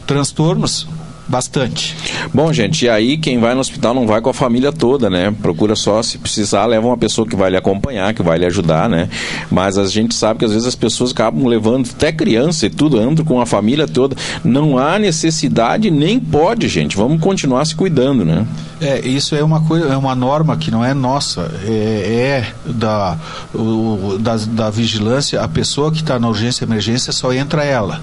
transtornos 0.05 0.87
Bastante. 1.31 1.95
Bom, 2.33 2.51
gente, 2.51 2.83
e 2.83 2.89
aí 2.89 3.17
quem 3.17 3.39
vai 3.39 3.53
no 3.53 3.61
hospital 3.61 3.93
não 3.93 4.05
vai 4.05 4.19
com 4.19 4.29
a 4.29 4.33
família 4.33 4.69
toda, 4.69 5.09
né? 5.09 5.33
Procura 5.41 5.77
só, 5.77 6.03
se 6.03 6.17
precisar, 6.17 6.65
leva 6.65 6.85
uma 6.85 6.97
pessoa 6.97 7.25
que 7.25 7.37
vai 7.37 7.49
lhe 7.49 7.55
acompanhar, 7.55 8.13
que 8.13 8.21
vai 8.21 8.37
lhe 8.37 8.45
ajudar, 8.45 8.89
né? 8.89 9.07
Mas 9.49 9.77
a 9.77 9.85
gente 9.85 10.13
sabe 10.13 10.39
que 10.39 10.45
às 10.45 10.51
vezes 10.51 10.67
as 10.67 10.75
pessoas 10.75 11.11
acabam 11.11 11.47
levando 11.47 11.87
até 11.89 12.11
criança 12.11 12.65
e 12.65 12.69
tudo, 12.69 12.99
andam 12.99 13.23
com 13.23 13.39
a 13.39 13.45
família 13.45 13.87
toda. 13.87 14.13
Não 14.43 14.77
há 14.77 14.99
necessidade, 14.99 15.89
nem 15.89 16.19
pode, 16.19 16.67
gente. 16.67 16.97
Vamos 16.97 17.21
continuar 17.21 17.63
se 17.63 17.75
cuidando, 17.75 18.25
né? 18.25 18.45
É, 18.81 18.99
isso 19.07 19.33
é 19.33 19.41
uma 19.41 19.61
coisa, 19.61 19.85
é 19.87 19.95
uma 19.95 20.13
norma 20.13 20.57
que 20.57 20.69
não 20.69 20.83
é 20.83 20.93
nossa, 20.93 21.49
é, 21.63 22.43
é 22.43 22.69
da, 22.69 23.17
o, 23.55 24.17
da, 24.19 24.35
da 24.35 24.69
vigilância. 24.69 25.39
A 25.39 25.47
pessoa 25.47 25.93
que 25.93 26.01
está 26.01 26.19
na 26.19 26.27
urgência 26.27 26.65
e 26.65 26.67
emergência 26.67 27.13
só 27.13 27.31
entra 27.31 27.63
ela. 27.63 28.01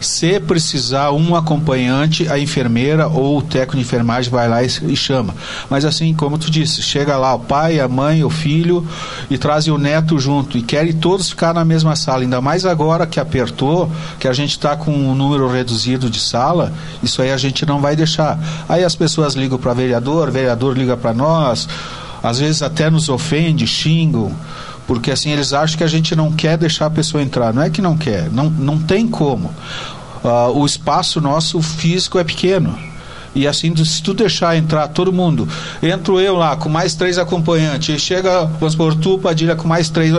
Se 0.00 0.38
precisar 0.40 1.12
um 1.12 1.34
acompanhante, 1.34 2.28
a 2.28 2.38
enfermeira 2.38 3.08
ou 3.08 3.38
o 3.38 3.42
técnico 3.42 3.76
de 3.76 3.82
enfermagem 3.82 4.30
vai 4.30 4.48
lá 4.48 4.62
e, 4.62 4.66
e 4.66 4.96
chama. 4.96 5.34
Mas 5.68 5.84
assim, 5.84 6.12
como 6.14 6.38
tu 6.38 6.50
disse, 6.50 6.82
chega 6.82 7.16
lá 7.16 7.34
o 7.34 7.40
pai, 7.40 7.80
a 7.80 7.88
mãe, 7.88 8.24
o 8.24 8.30
filho 8.30 8.86
e 9.30 9.38
trazem 9.38 9.72
o 9.72 9.78
neto 9.78 10.18
junto 10.18 10.58
e 10.58 10.62
querem 10.62 10.92
todos 10.92 11.30
ficar 11.30 11.54
na 11.54 11.64
mesma 11.64 11.96
sala. 11.96 12.22
Ainda 12.22 12.40
mais 12.40 12.64
agora 12.64 13.06
que 13.06 13.20
apertou, 13.20 13.90
que 14.18 14.28
a 14.28 14.32
gente 14.32 14.50
está 14.50 14.76
com 14.76 14.92
um 14.92 15.14
número 15.14 15.48
reduzido 15.48 16.10
de 16.10 16.20
sala, 16.20 16.72
isso 17.02 17.22
aí 17.22 17.32
a 17.32 17.36
gente 17.36 17.64
não 17.66 17.80
vai 17.80 17.96
deixar. 17.96 18.38
Aí 18.68 18.84
as 18.84 18.94
pessoas 18.94 19.34
ligam 19.34 19.58
para 19.58 19.74
vereador, 19.74 20.30
vereador 20.30 20.76
liga 20.76 20.96
para 20.96 21.12
nós, 21.12 21.68
às 22.22 22.38
vezes 22.38 22.62
até 22.62 22.90
nos 22.90 23.08
ofende, 23.08 23.66
xingam 23.66 24.32
porque 24.86 25.10
assim 25.10 25.30
eles 25.30 25.52
acham 25.52 25.78
que 25.78 25.84
a 25.84 25.88
gente 25.88 26.14
não 26.14 26.32
quer 26.32 26.56
deixar 26.56 26.86
a 26.86 26.90
pessoa 26.90 27.22
entrar. 27.22 27.52
Não 27.52 27.62
é 27.62 27.70
que 27.70 27.80
não 27.80 27.96
quer, 27.96 28.30
não, 28.30 28.50
não 28.50 28.78
tem 28.78 29.06
como. 29.06 29.54
Uh, 30.22 30.58
o 30.58 30.64
espaço 30.64 31.20
nosso 31.20 31.60
físico 31.60 32.18
é 32.18 32.24
pequeno. 32.24 32.78
E 33.34 33.48
assim, 33.48 33.74
se 33.84 34.02
tu 34.02 34.14
deixar 34.14 34.56
entrar 34.56 34.86
todo 34.88 35.12
mundo, 35.12 35.48
entro 35.82 36.20
eu 36.20 36.36
lá 36.36 36.56
com 36.56 36.68
mais 36.68 36.94
três 36.94 37.18
acompanhantes, 37.18 38.00
chega, 38.00 38.44
vamos 38.44 38.76
por 38.76 38.94
tu, 38.94 39.18
Padilha, 39.18 39.56
com 39.56 39.66
mais 39.66 39.90
três 39.90 40.12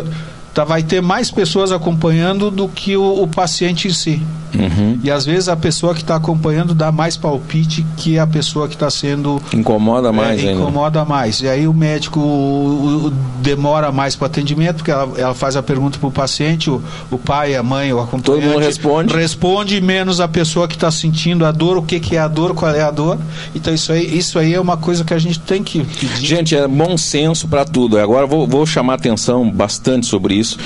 tá, 0.56 0.64
vai 0.64 0.82
ter 0.82 1.02
mais 1.02 1.30
pessoas 1.30 1.72
acompanhando 1.74 2.50
do 2.50 2.68
que 2.70 2.96
o, 2.96 3.22
o 3.22 3.28
paciente 3.28 3.90
em 3.90 3.94
si. 3.94 4.22
Uhum. 4.54 4.98
E 5.04 5.12
às 5.12 5.26
vezes 5.26 5.50
a 5.50 5.56
pessoa 5.58 5.94
que 5.94 6.00
está 6.00 6.16
acompanhando 6.16 6.74
dá 6.74 6.90
mais 6.90 7.18
palpite 7.18 7.86
que 7.98 8.18
a 8.18 8.26
pessoa 8.26 8.70
que 8.70 8.74
está 8.74 8.90
sendo. 8.90 9.42
Incomoda 9.54 10.14
mais, 10.14 10.42
é, 10.42 10.54
Incomoda 10.54 11.00
ainda. 11.00 11.10
mais. 11.10 11.42
E 11.42 11.50
aí 11.50 11.68
o 11.68 11.74
médico 11.74 12.22
o, 12.22 13.08
o, 13.08 13.10
demora 13.42 13.92
mais 13.92 14.16
para 14.16 14.24
o 14.24 14.26
atendimento, 14.28 14.78
porque 14.78 14.92
ela, 14.92 15.12
ela, 15.18 15.34
faz 15.34 15.58
a 15.58 15.64
pergunta 15.64 16.00
para 16.00 16.08
o 16.08 16.12
paciente, 16.12 16.70
o, 16.70 16.82
o 17.12 17.18
pai, 17.18 17.54
a 17.54 17.62
mãe, 17.62 17.92
o 17.92 18.00
acompanhante. 18.00 18.44
Todo 18.44 18.54
mundo 18.54 18.64
responde. 18.64 19.14
Responde 19.14 19.82
menos 19.82 20.22
a 20.22 20.28
pessoa 20.28 20.70
que 20.70 20.76
está 20.76 20.90
sentindo 20.90 21.46
a 21.46 21.52
dor, 21.52 21.78
o 21.78 21.84
que, 21.84 22.00
que 22.00 22.16
é 22.16 22.20
a 22.20 22.28
dor, 22.30 22.54
qual 22.54 22.74
é 22.74 22.82
a 22.82 22.92
dor. 22.92 23.18
Então 23.54 23.74
isso 23.74 23.92
aí, 23.92 24.18
isso 24.18 24.40
aí 24.40 24.54
é 24.54 24.62
uma 24.62 24.78
coisa 24.78 25.04
que 25.04 25.14
a 25.14 25.20
gente 25.20 25.38
tem 25.40 25.62
que 25.62 25.84
pedir. 25.84 26.26
Gente, 26.26 26.56
é 26.56 26.66
bom 26.66 26.96
senso 26.96 27.46
para 27.50 27.66
tudo. 27.66 28.00
Agora 28.00 28.26
vou, 28.26 28.48
vou 28.48 28.66
chamar 28.66 28.94
atenção 28.94 29.52
bastante 29.52 30.06
sobre 30.06 30.36
isso 30.36 30.45
isso. 30.46 30.58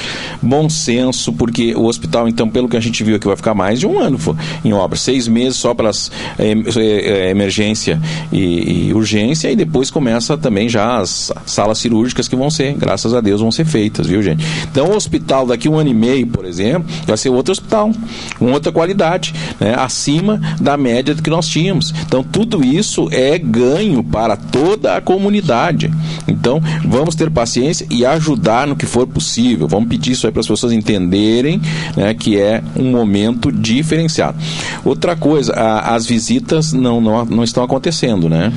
Bom 0.42 0.70
senso, 0.70 1.32
porque 1.34 1.74
o 1.76 1.86
hospital, 1.86 2.28
então, 2.28 2.50
pelo 2.50 2.68
que 2.68 2.78
a 2.78 2.80
gente 2.80 3.04
viu 3.04 3.16
aqui, 3.16 3.26
vai 3.26 3.36
ficar 3.36 3.54
mais 3.54 3.80
de 3.80 3.88
um 3.88 4.00
ano 4.00 4.20
em 4.64 4.74
obra. 4.74 4.98
Seis 4.98 5.28
meses 5.28 5.58
só 5.58 5.74
para 5.74 5.90
as 5.90 6.12
é, 6.38 6.52
é, 6.52 7.30
emergência 7.30 8.00
e, 8.32 8.90
e, 8.90 8.94
urgência, 8.94 9.50
e 9.50 9.56
depois 9.56 9.90
começa 9.90 10.38
também 10.38 10.68
já 10.68 10.98
as 10.98 11.32
salas 11.46 11.78
cirúrgicas 11.80 12.28
que 12.28 12.36
vão 12.36 12.50
ser, 12.50 12.74
graças 12.74 13.14
a 13.14 13.22
Deus, 13.22 13.42
vão 13.42 13.52
ser 13.52 13.66
feitas, 13.66 14.06
viu, 14.06 14.22
gente? 14.22 14.46
Então, 14.70 14.88
o 14.88 14.96
hospital 14.96 15.48
daqui 15.48 15.70
um 15.70 15.78
ano 15.78 15.90
e 15.90 15.94
meio, 15.94 16.28
por 16.28 16.46
exemplo, 16.46 16.90
vai 17.08 17.18
ser 17.18 17.30
outro 17.30 17.52
hospital, 17.52 17.92
com 18.38 18.52
outra 18.52 18.72
qualidade, 18.72 19.34
né? 19.60 19.76
acima 19.78 20.40
da 20.60 20.76
média 20.76 21.16
que 21.16 21.30
nós 21.30 21.48
tínhamos. 21.48 21.94
Então, 22.06 22.24
tudo 22.24 22.64
isso 22.64 23.08
é 23.12 23.38
ganho 23.38 24.04
para 24.04 24.36
toda 24.36 24.98
a 24.98 25.02
comunidade. 25.02 25.92
Então, 26.28 26.62
vamos 26.86 27.16
ter 27.16 27.30
paciência 27.30 27.88
e 27.90 28.06
ajudar 28.06 28.68
no 28.68 28.76
que 28.76 28.86
for 28.86 29.08
possível. 29.08 29.68
Vamos 29.70 29.88
pedir 29.90 30.12
isso 30.12 30.26
aí 30.26 30.34
para 30.34 30.42
as 30.42 30.48
pessoas 30.48 30.74
entenderem 30.74 31.62
né, 31.96 32.14
que 32.14 32.40
é 32.40 32.64
um 32.76 32.92
momento 32.92 33.52
diferenciado. 33.52 34.38
Outra 34.84 35.16
coisa, 35.16 35.54
a, 35.54 35.96
as 35.96 36.06
visitas 36.06 36.74
não, 36.74 37.00
não, 37.00 37.24
não 37.26 37.44
estão 37.44 37.64
acontecendo, 37.64 38.28
né? 38.28 38.52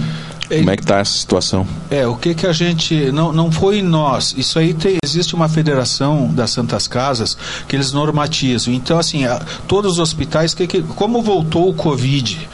Como 0.48 0.70
é 0.70 0.76
que 0.76 0.82
está 0.82 0.98
essa 0.98 1.16
situação? 1.16 1.66
É, 1.90 2.06
o 2.06 2.14
que 2.14 2.34
que 2.34 2.46
a 2.46 2.52
gente 2.52 3.10
não, 3.10 3.32
não 3.32 3.50
foi 3.50 3.80
nós. 3.80 4.34
Isso 4.36 4.58
aí 4.58 4.74
tem, 4.74 4.98
existe 5.02 5.34
uma 5.34 5.48
federação 5.48 6.30
das 6.32 6.50
Santas 6.50 6.86
Casas 6.86 7.36
que 7.66 7.74
eles 7.74 7.92
normatizam. 7.92 8.74
Então 8.74 8.98
assim, 8.98 9.24
a, 9.24 9.40
todos 9.66 9.92
os 9.92 9.98
hospitais 9.98 10.52
que, 10.52 10.66
que 10.66 10.82
como 10.82 11.22
voltou 11.22 11.70
o 11.70 11.74
Covid 11.74 12.48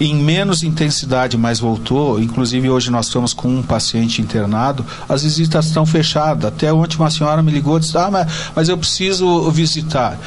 em 0.00 0.14
menos 0.14 0.62
intensidade, 0.62 1.36
mas 1.36 1.58
voltou. 1.58 2.20
Inclusive, 2.20 2.70
hoje 2.70 2.90
nós 2.90 3.06
estamos 3.06 3.32
com 3.32 3.48
um 3.48 3.62
paciente 3.62 4.22
internado. 4.22 4.84
As 5.08 5.22
visitas 5.22 5.66
estão 5.66 5.84
fechadas. 5.84 6.46
Até 6.46 6.72
ontem 6.72 6.96
uma 6.96 7.10
senhora 7.10 7.42
me 7.42 7.50
ligou 7.50 7.76
e 7.76 7.80
disse: 7.80 7.96
Ah, 7.96 8.10
mas, 8.10 8.26
mas 8.54 8.68
eu 8.68 8.78
preciso 8.78 9.50
visitar. 9.50 10.18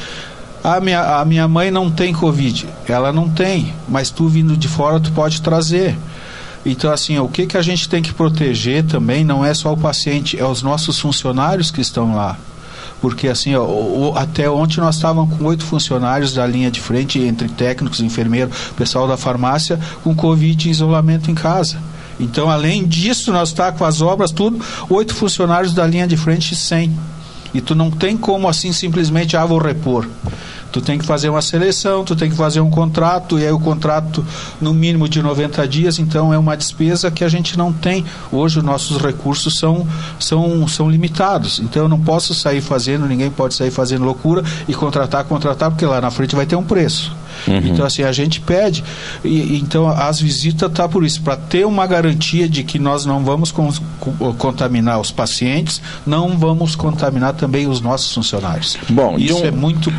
A 0.62 0.80
minha, 0.80 1.20
a 1.20 1.24
minha 1.24 1.48
mãe 1.48 1.70
não 1.70 1.90
tem 1.90 2.12
Covid. 2.12 2.68
Ela 2.88 3.12
não 3.12 3.28
tem, 3.28 3.74
mas 3.88 4.10
tu 4.10 4.28
vindo 4.28 4.56
de 4.56 4.68
fora, 4.68 5.00
tu 5.00 5.10
pode 5.12 5.42
trazer. 5.42 5.98
Então, 6.64 6.92
assim, 6.92 7.18
o 7.18 7.26
que, 7.26 7.46
que 7.46 7.56
a 7.56 7.62
gente 7.62 7.88
tem 7.88 8.00
que 8.00 8.12
proteger 8.12 8.84
também 8.84 9.24
não 9.24 9.44
é 9.44 9.52
só 9.52 9.72
o 9.72 9.76
paciente, 9.76 10.38
é 10.38 10.46
os 10.46 10.62
nossos 10.62 11.00
funcionários 11.00 11.72
que 11.72 11.80
estão 11.80 12.14
lá 12.14 12.38
porque 13.02 13.26
assim, 13.26 13.56
ó, 13.56 14.12
até 14.14 14.48
ontem 14.48 14.80
nós 14.80 14.94
estávamos 14.94 15.36
com 15.36 15.44
oito 15.46 15.64
funcionários 15.64 16.32
da 16.32 16.46
linha 16.46 16.70
de 16.70 16.80
frente, 16.80 17.18
entre 17.18 17.48
técnicos, 17.48 18.00
enfermeiros, 18.00 18.56
pessoal 18.76 19.08
da 19.08 19.16
farmácia, 19.16 19.78
com 20.04 20.14
Covid 20.14 20.68
e 20.68 20.70
isolamento 20.70 21.28
em 21.28 21.34
casa. 21.34 21.78
Então, 22.20 22.48
além 22.48 22.86
disso, 22.86 23.32
nós 23.32 23.48
está 23.48 23.72
com 23.72 23.84
as 23.84 24.00
obras, 24.00 24.30
tudo, 24.30 24.64
oito 24.88 25.16
funcionários 25.16 25.74
da 25.74 25.84
linha 25.84 26.06
de 26.06 26.16
frente 26.16 26.54
sem. 26.54 26.96
E 27.54 27.60
tu 27.60 27.74
não 27.74 27.90
tem 27.90 28.16
como 28.16 28.48
assim 28.48 28.72
simplesmente, 28.72 29.36
ah, 29.36 29.44
vou 29.44 29.58
repor. 29.58 30.08
Tu 30.72 30.80
tem 30.80 30.98
que 30.98 31.04
fazer 31.04 31.28
uma 31.28 31.42
seleção, 31.42 32.02
tu 32.02 32.16
tem 32.16 32.30
que 32.30 32.36
fazer 32.36 32.60
um 32.60 32.70
contrato, 32.70 33.38
e 33.38 33.44
aí 33.44 33.52
o 33.52 33.60
contrato 33.60 34.24
no 34.58 34.72
mínimo 34.72 35.06
de 35.06 35.22
90 35.22 35.68
dias, 35.68 35.98
então 35.98 36.32
é 36.32 36.38
uma 36.38 36.56
despesa 36.56 37.10
que 37.10 37.22
a 37.22 37.28
gente 37.28 37.58
não 37.58 37.70
tem. 37.70 38.06
Hoje 38.32 38.58
os 38.58 38.64
nossos 38.64 38.96
recursos 38.96 39.58
são, 39.58 39.86
são, 40.18 40.66
são 40.66 40.90
limitados. 40.90 41.58
Então 41.58 41.82
eu 41.82 41.88
não 41.88 42.00
posso 42.00 42.32
sair 42.34 42.62
fazendo, 42.62 43.06
ninguém 43.06 43.30
pode 43.30 43.54
sair 43.54 43.70
fazendo 43.70 44.04
loucura 44.04 44.42
e 44.66 44.72
contratar, 44.72 45.24
contratar, 45.24 45.70
porque 45.70 45.84
lá 45.84 46.00
na 46.00 46.10
frente 46.10 46.34
vai 46.34 46.46
ter 46.46 46.56
um 46.56 46.64
preço. 46.64 47.14
Uhum. 47.46 47.58
Então, 47.58 47.84
assim, 47.84 48.02
a 48.02 48.12
gente 48.12 48.40
pede. 48.40 48.82
E, 49.24 49.58
então, 49.58 49.88
as 49.88 50.20
visitas 50.20 50.70
tá 50.72 50.88
por 50.88 51.04
isso, 51.04 51.20
para 51.22 51.36
ter 51.36 51.66
uma 51.66 51.86
garantia 51.86 52.48
de 52.48 52.62
que 52.62 52.78
nós 52.78 53.04
não 53.04 53.24
vamos 53.24 53.50
con 53.52 53.72
contaminar 54.38 55.00
os 55.00 55.10
pacientes, 55.10 55.80
não 56.06 56.36
vamos 56.36 56.74
contaminar 56.74 57.34
também 57.34 57.66
os 57.66 57.80
nossos 57.80 58.12
funcionários. 58.12 58.76
Bom, 58.88 59.18
isso 59.18 59.42
um... 59.42 59.46
é 59.46 59.50
muito 59.50 59.92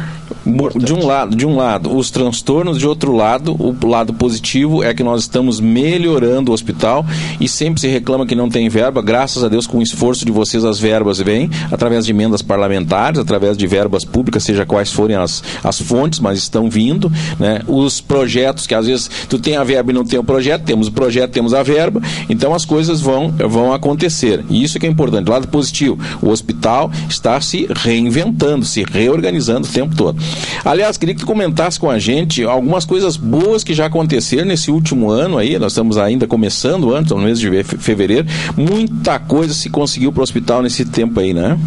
Importante. 0.45 0.85
De 0.85 0.93
um 0.93 1.05
lado, 1.05 1.35
de 1.35 1.45
um 1.45 1.55
lado, 1.55 1.95
os 1.95 2.12
transtornos, 2.12 2.77
de 2.77 2.88
outro 2.88 3.15
lado, 3.15 3.55
o 3.59 3.88
lado 3.88 4.13
positivo 4.13 4.83
é 4.83 4.93
que 4.93 5.03
nós 5.03 5.21
estamos 5.21 5.59
melhorando 5.59 6.51
o 6.51 6.53
hospital 6.53 7.05
e 7.39 7.47
sempre 7.47 7.79
se 7.79 7.88
reclama 7.88 8.25
que 8.25 8.35
não 8.35 8.50
tem 8.50 8.67
verba. 8.69 9.01
Graças 9.01 9.43
a 9.43 9.47
Deus, 9.47 9.65
com 9.65 9.77
o 9.77 9.81
esforço 9.81 10.25
de 10.25 10.31
vocês, 10.31 10.65
as 10.65 10.79
verbas 10.79 11.19
vêm 11.19 11.50
através 11.71 12.05
de 12.05 12.12
emendas 12.12 12.41
parlamentares, 12.41 13.19
através 13.19 13.57
de 13.57 13.65
verbas 13.67 14.03
públicas, 14.03 14.43
seja 14.43 14.65
quais 14.65 14.91
forem 14.91 15.15
as, 15.15 15.43
as 15.63 15.79
fontes, 15.79 16.19
mas 16.19 16.38
estão 16.38 16.69
vindo. 16.69 17.12
Né? 17.39 17.62
Os 17.67 18.01
projetos, 18.01 18.67
que 18.67 18.75
às 18.75 18.88
vezes 18.88 19.09
tu 19.29 19.39
tem 19.39 19.55
a 19.55 19.63
verba 19.63 19.91
e 19.91 19.93
não 19.93 20.03
tem 20.03 20.19
o 20.19 20.23
projeto, 20.23 20.63
temos 20.63 20.88
o 20.88 20.91
projeto, 20.91 21.31
temos 21.31 21.53
a 21.53 21.63
verba, 21.63 22.01
então 22.29 22.53
as 22.53 22.65
coisas 22.65 23.00
vão, 23.00 23.29
vão 23.31 23.73
acontecer. 23.73 24.43
E 24.50 24.63
isso 24.63 24.79
que 24.79 24.85
é 24.85 24.89
importante. 24.89 25.29
Lado 25.29 25.47
positivo, 25.47 25.97
o 26.21 26.29
hospital 26.29 26.91
está 27.09 27.39
se 27.39 27.67
reinventando, 27.73 28.65
se 28.65 28.83
reorganizando 28.83 29.67
o 29.67 29.71
tempo 29.71 29.95
todo. 29.95 30.17
Aliás, 30.63 30.97
queria 30.97 31.13
que 31.13 31.21
tu 31.21 31.25
comentasse 31.25 31.79
com 31.79 31.89
a 31.89 31.99
gente 31.99 32.43
algumas 32.43 32.85
coisas 32.85 33.17
boas 33.17 33.63
que 33.63 33.73
já 33.73 33.87
aconteceram 33.87 34.45
nesse 34.45 34.71
último 34.71 35.09
ano 35.09 35.37
aí, 35.37 35.59
nós 35.59 35.73
estamos 35.73 35.97
ainda 35.97 36.25
começando 36.27 36.93
antes, 36.93 37.11
no 37.11 37.19
mês 37.19 37.39
de 37.39 37.63
fevereiro, 37.63 38.27
muita 38.55 39.19
coisa 39.19 39.53
se 39.53 39.69
conseguiu 39.69 40.11
para 40.11 40.21
o 40.21 40.23
hospital 40.23 40.61
nesse 40.61 40.85
tempo 40.85 41.19
aí, 41.19 41.33
né? 41.33 41.59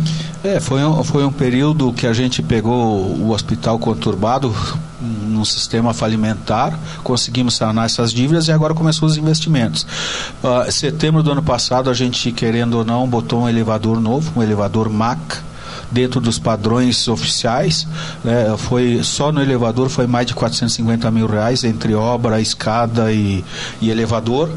É, 0.44 0.61
foi 0.61 0.85
um, 0.85 1.02
foi 1.02 1.25
um 1.25 1.32
período 1.32 1.92
que 1.92 2.06
a 2.06 2.12
gente 2.12 2.42
pegou 2.42 3.02
o 3.18 3.30
hospital 3.30 3.78
conturbado 3.78 4.54
num 5.00 5.44
sistema 5.44 5.92
falimentar, 5.92 6.78
conseguimos 7.02 7.56
sanar 7.56 7.87
essas 7.87 8.12
dívidas 8.12 8.49
e 8.49 8.52
agora 8.52 8.75
começou 8.75 9.08
os 9.08 9.16
investimentos. 9.16 9.87
Uh, 10.42 10.70
setembro 10.70 11.23
do 11.23 11.30
ano 11.32 11.42
passado, 11.42 11.90
a 11.90 11.94
gente, 11.94 12.32
querendo 12.32 12.78
ou 12.78 12.85
não, 12.85 13.06
botou 13.06 13.42
um 13.42 13.49
elevador 13.49 14.00
novo, 14.00 14.32
um 14.37 14.42
elevador 14.42 14.88
MAC, 14.88 15.20
dentro 15.90 16.21
dos 16.21 16.38
padrões 16.38 17.09
oficiais. 17.09 17.87
Né? 18.25 18.55
Foi 18.59 19.00
só 19.02 19.31
no 19.33 19.43
elevador 19.43 19.88
foi 19.88 20.07
mais 20.07 20.26
de 20.26 20.35
450 20.35 21.11
mil 21.11 21.26
reais 21.26 21.64
entre 21.64 21.95
obra, 21.95 22.40
escada 22.40 23.12
e, 23.12 23.45
e 23.81 23.90
elevador. 23.90 24.49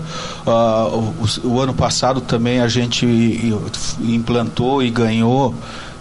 Uh, 0.45 1.13
o, 1.43 1.47
o 1.49 1.61
ano 1.61 1.73
passado 1.73 2.21
também 2.21 2.61
a 2.61 2.67
gente 2.67 3.05
implantou 4.01 4.81
e 4.81 4.89
ganhou 4.89 5.53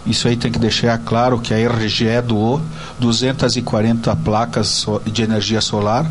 isso 0.07 0.27
aí 0.27 0.37
tem 0.37 0.51
que 0.51 0.59
deixar 0.59 0.97
claro 0.99 1.39
que 1.39 1.53
a 1.53 1.69
RGE 1.69 2.23
doou 2.27 2.63
240 2.99 4.17
placas 4.17 4.87
de 5.05 5.23
energia 5.23 5.61
solar 5.61 6.11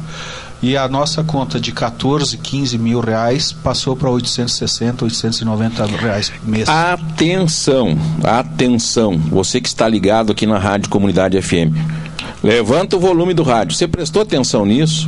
e 0.61 0.75
a 0.75 0.87
nossa 0.87 1.23
conta 1.23 1.59
de 1.59 1.71
14, 1.71 2.37
15 2.37 2.77
mil 2.77 2.99
reais 2.99 3.51
passou 3.51 3.95
para 3.95 4.09
860, 4.09 5.05
890 5.05 5.85
reais 5.85 6.31
mês. 6.43 6.67
Atenção, 6.67 7.97
atenção, 8.23 9.17
você 9.17 9.61
que 9.61 9.67
está 9.67 9.87
ligado 9.87 10.31
aqui 10.31 10.45
na 10.45 10.57
Rádio 10.57 10.89
Comunidade 10.89 11.39
FM. 11.41 11.75
Levanta 12.43 12.95
o 12.95 12.99
volume 12.99 13.33
do 13.33 13.43
rádio. 13.43 13.75
Você 13.75 13.87
prestou 13.87 14.21
atenção 14.21 14.65
nisso? 14.65 15.07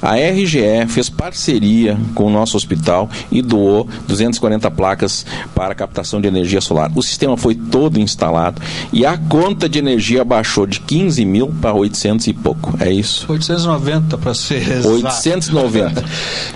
A 0.00 0.14
RGE 0.16 0.86
fez 0.88 1.08
parceria 1.08 1.98
com 2.14 2.24
o 2.26 2.30
nosso 2.30 2.56
hospital 2.56 3.08
e 3.30 3.42
doou 3.42 3.88
240 4.06 4.70
placas 4.70 5.26
para 5.54 5.74
captação 5.74 6.20
de 6.20 6.28
energia 6.28 6.60
solar. 6.60 6.90
O 6.94 7.02
sistema 7.02 7.36
foi 7.36 7.54
todo 7.54 7.98
instalado 7.98 8.60
e 8.92 9.04
a 9.04 9.16
conta 9.16 9.68
de 9.68 9.78
energia 9.78 10.24
baixou 10.24 10.66
de 10.66 10.80
15 10.80 11.24
mil 11.24 11.48
para 11.60 11.72
800 11.72 12.26
e 12.26 12.32
pouco. 12.32 12.74
É 12.80 12.90
isso? 12.90 13.26
890 13.30 14.18
para 14.18 14.34
ser 14.34 14.62
exato. 14.70 14.88
890. 14.88 16.04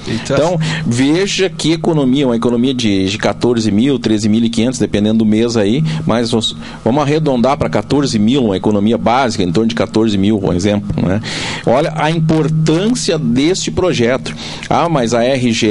então, 0.08 0.32
então, 0.36 0.60
veja 0.86 1.48
que 1.48 1.72
economia, 1.72 2.26
uma 2.26 2.36
economia 2.36 2.74
de, 2.74 3.08
de 3.08 3.18
14 3.18 3.70
mil, 3.70 3.98
13.500, 3.98 4.78
dependendo 4.78 5.18
do 5.18 5.26
mês 5.26 5.56
aí, 5.56 5.84
mas 6.06 6.30
vamos 6.30 7.02
arredondar 7.02 7.56
para 7.56 7.68
14 7.68 8.18
mil, 8.18 8.44
uma 8.44 8.56
economia 8.56 8.98
básica, 8.98 9.42
em 9.42 9.52
torno 9.52 9.68
de 9.68 9.74
14 9.74 10.16
mil, 10.18 10.38
por 10.38 10.54
exemplo. 10.54 11.06
Né? 11.06 11.20
Olha 11.66 11.92
a 11.96 12.10
importância 12.10 13.18
deste 13.32 13.70
projeto. 13.70 14.34
Ah, 14.68 14.88
mas 14.88 15.14
a 15.14 15.22
RGE 15.22 15.68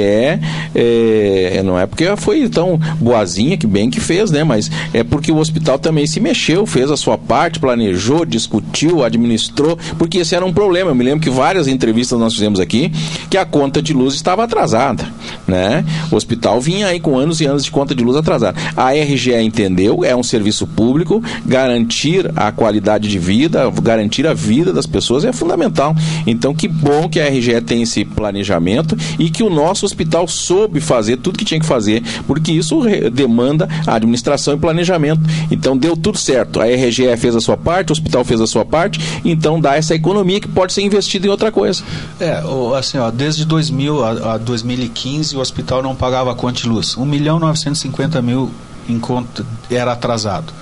é, 0.74 1.62
não 1.64 1.78
é 1.78 1.86
porque 1.86 2.04
foi 2.16 2.48
tão 2.48 2.78
boazinha 3.00 3.56
que 3.56 3.66
bem 3.66 3.90
que 3.90 4.00
fez, 4.00 4.30
né? 4.30 4.44
Mas 4.44 4.70
é 4.92 5.02
porque 5.02 5.30
o 5.30 5.36
hospital 5.36 5.78
também 5.78 6.06
se 6.06 6.20
mexeu, 6.20 6.66
fez 6.66 6.90
a 6.90 6.96
sua 6.96 7.16
parte, 7.16 7.60
planejou, 7.60 8.24
discutiu, 8.24 9.04
administrou, 9.04 9.78
porque 9.98 10.18
esse 10.18 10.34
era 10.34 10.44
um 10.44 10.52
problema. 10.52 10.90
Eu 10.90 10.94
me 10.94 11.04
lembro 11.04 11.20
que 11.20 11.30
várias 11.30 11.68
entrevistas 11.68 12.18
nós 12.18 12.34
fizemos 12.34 12.60
aqui 12.60 12.92
que 13.30 13.36
a 13.36 13.44
conta 13.44 13.80
de 13.80 13.92
luz 13.92 14.14
estava 14.14 14.44
atrasada, 14.44 15.06
né? 15.46 15.84
O 16.10 16.16
hospital 16.16 16.60
vinha 16.60 16.86
aí 16.86 17.00
com 17.00 17.18
anos 17.18 17.40
e 17.40 17.46
anos 17.46 17.64
de 17.64 17.70
conta 17.70 17.94
de 17.94 18.02
luz 18.04 18.16
atrasada. 18.16 18.58
A 18.76 18.92
RGE 18.92 19.34
entendeu, 19.34 20.04
é 20.04 20.14
um 20.14 20.22
serviço 20.22 20.66
público, 20.66 21.22
garantir 21.46 22.30
a 22.36 22.50
qualidade 22.50 23.08
de 23.08 23.18
vida, 23.18 23.70
garantir 23.82 24.26
a 24.26 24.34
vida 24.34 24.72
das 24.72 24.86
pessoas 24.86 25.24
é 25.24 25.32
fundamental. 25.32 25.94
Então, 26.26 26.54
que 26.54 26.68
bom 26.68 27.08
que 27.08 27.20
a 27.20 27.28
RGE 27.28 27.51
IBGE 27.52 27.60
tem 27.60 27.82
esse 27.82 28.04
planejamento 28.04 28.96
e 29.18 29.30
que 29.30 29.42
o 29.42 29.50
nosso 29.50 29.84
hospital 29.84 30.26
soube 30.26 30.80
fazer 30.80 31.18
tudo 31.18 31.38
que 31.38 31.44
tinha 31.44 31.60
que 31.60 31.66
fazer, 31.66 32.02
porque 32.26 32.52
isso 32.52 32.80
demanda 33.12 33.68
administração 33.86 34.54
e 34.54 34.58
planejamento. 34.58 35.20
Então 35.50 35.76
deu 35.76 35.96
tudo 35.96 36.18
certo. 36.18 36.60
A 36.60 36.64
RGE 36.64 37.16
fez 37.16 37.36
a 37.36 37.40
sua 37.40 37.56
parte, 37.56 37.90
o 37.90 37.92
hospital 37.92 38.24
fez 38.24 38.40
a 38.40 38.46
sua 38.46 38.64
parte, 38.64 39.00
então 39.24 39.60
dá 39.60 39.76
essa 39.76 39.94
economia 39.94 40.40
que 40.40 40.48
pode 40.48 40.72
ser 40.72 40.82
investida 40.82 41.26
em 41.26 41.30
outra 41.30 41.52
coisa. 41.52 41.82
É, 42.18 42.42
assim, 42.76 42.98
ó, 42.98 43.10
desde 43.10 43.44
2000 43.44 44.04
a, 44.04 44.34
a 44.34 44.38
2015 44.38 45.36
o 45.36 45.40
hospital 45.40 45.82
não 45.82 45.94
pagava 45.94 46.34
conta 46.34 46.60
de 46.60 46.68
luz. 46.68 46.96
1 46.96 47.04
milhão 47.04 47.38
950 47.38 48.22
mil 48.22 48.50
em 48.88 48.98
conta 48.98 49.44
era 49.70 49.92
atrasado. 49.92 50.52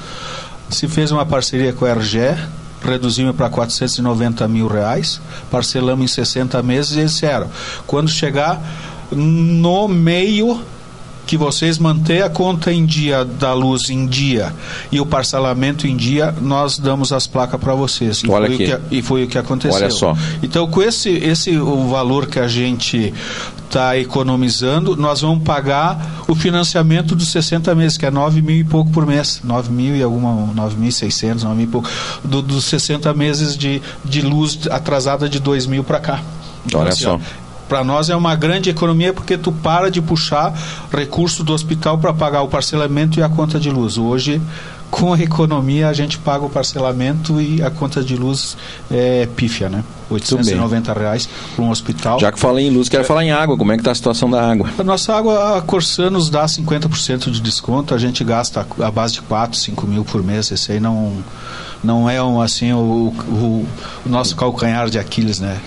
Se 0.69 0.87
fez 0.87 1.11
uma 1.11 1.27
parceria 1.27 1.73
com 1.73 1.85
a 1.85 1.93
RGE, 1.93 2.37
reduzimos 2.83 3.35
para 3.37 3.49
490 3.49 4.47
mil 4.49 4.67
reais, 4.67 5.21
parcelamos 5.51 6.05
em 6.05 6.09
60 6.09 6.63
meses 6.63 6.97
e 6.97 7.01
eles 7.01 7.13
disseram, 7.13 7.49
quando 7.87 8.09
chegar 8.09 8.61
no 9.13 9.89
meio 9.89 10.61
que 11.27 11.37
vocês 11.37 11.79
manter 11.79 12.23
a 12.23 12.31
conta 12.31 12.73
em 12.73 12.85
dia 12.85 13.25
da 13.25 13.53
luz 13.53 13.89
em 13.91 14.07
dia 14.07 14.53
e 14.91 15.01
o 15.01 15.07
parcelamento 15.07 15.87
em 15.87 15.97
dia, 15.97 16.35
nós 16.41 16.79
damos 16.79 17.13
as 17.13 17.27
placas 17.27 17.61
para 17.61 17.75
vocês. 17.75 18.23
E 18.25 18.31
Olha 18.31 18.47
foi, 18.47 18.55
aqui. 18.55 18.65
O 18.65 18.81
que, 18.81 18.97
e 18.97 19.03
foi 19.03 19.25
o 19.25 19.29
que 19.29 19.39
aconteceu. 19.39 19.77
Olha 19.77 19.91
só. 19.91 20.17
Então, 20.43 20.67
com 20.67 20.83
esse, 20.83 21.11
esse 21.11 21.57
o 21.57 21.89
valor 21.89 22.27
que 22.27 22.39
a 22.39 22.49
gente 22.49 23.13
está 23.71 23.97
economizando, 23.97 24.97
nós 24.97 25.21
vamos 25.21 25.45
pagar 25.45 26.25
o 26.27 26.35
financiamento 26.35 27.15
dos 27.15 27.29
60 27.29 27.73
meses, 27.75 27.97
que 27.97 28.05
é 28.05 28.11
9 28.11 28.43
mil 28.43 28.57
e 28.57 28.65
pouco 28.65 28.91
por 28.91 29.07
mês. 29.07 29.41
9 29.45 29.71
mil 29.71 29.97
e 29.97 30.03
alguma, 30.03 30.53
9.600, 30.55 31.43
9 31.43 31.55
mil 31.55 31.65
e 31.65 31.69
pouco. 31.69 31.89
Do, 32.25 32.43
dos 32.43 32.65
60 32.65 33.15
meses 33.15 33.57
de, 33.57 33.81
de 34.05 34.23
luz 34.23 34.59
atrasada 34.69 35.29
de 35.29 35.39
2 35.39 35.67
mil 35.67 35.85
para 35.85 36.01
cá. 36.01 36.21
Olha 36.75 36.89
assim, 36.89 37.05
só. 37.05 37.21
Para 37.71 37.85
nós 37.85 38.11
é 38.11 38.17
uma 38.17 38.35
grande 38.35 38.69
economia 38.69 39.13
porque 39.13 39.39
tu 39.39 39.53
para 39.53 39.93
de 39.93 40.03
puxar 40.03 40.53
recurso 40.93 41.45
do 41.45 41.53
hospital 41.53 41.99
para 41.99 42.13
pagar 42.13 42.43
o 42.43 42.49
parcelamento 42.49 43.21
e 43.21 43.23
a 43.23 43.29
conta 43.29 43.61
de 43.61 43.71
luz. 43.71 43.97
Hoje, 43.97 44.43
com 44.91 45.13
a 45.13 45.21
economia, 45.21 45.89
a 45.89 45.93
gente 45.93 46.19
paga 46.19 46.45
o 46.45 46.51
parcelamento 46.51 47.41
e 47.41 47.63
a 47.63 47.71
conta 47.71 48.03
de 48.03 48.17
luz 48.17 48.57
é 48.91 49.29
pífia, 49.37 49.69
né? 49.69 49.85
890 50.11 50.93
reais 50.93 51.29
para 51.55 51.65
um 51.65 51.71
hospital. 51.71 52.19
Já 52.19 52.33
que 52.33 52.41
falei 52.41 52.67
em 52.67 52.71
luz, 52.71 52.89
quero 52.89 53.05
é. 53.05 53.07
falar 53.07 53.23
em 53.23 53.31
água. 53.31 53.57
Como 53.57 53.71
é 53.71 53.77
que 53.77 53.83
está 53.83 53.93
a 53.93 53.95
situação 53.95 54.29
da 54.29 54.43
água? 54.43 54.69
A 54.77 54.83
nossa 54.83 55.15
água, 55.15 55.57
a 55.57 55.63
Corsan 55.63 56.11
nos 56.11 56.29
dá 56.29 56.47
50% 56.47 57.31
de 57.31 57.41
desconto. 57.41 57.95
A 57.95 57.99
gente 57.99 58.25
gasta 58.25 58.67
a 58.81 58.91
base 58.91 59.15
de 59.15 59.23
4, 59.23 59.57
5 59.57 59.87
mil 59.87 60.05
por 60.05 60.25
mês. 60.25 60.51
Esse 60.51 60.73
aí 60.73 60.81
não 60.81 61.23
não 61.83 62.09
é 62.09 62.23
um, 62.23 62.41
assim 62.41 62.73
o, 62.73 63.13
o, 63.29 63.67
o, 64.05 64.09
nosso 64.09 64.37
calcanhar 64.37 64.91
de 64.91 64.99
Aquiles, 64.99 65.41
né? 65.41 65.59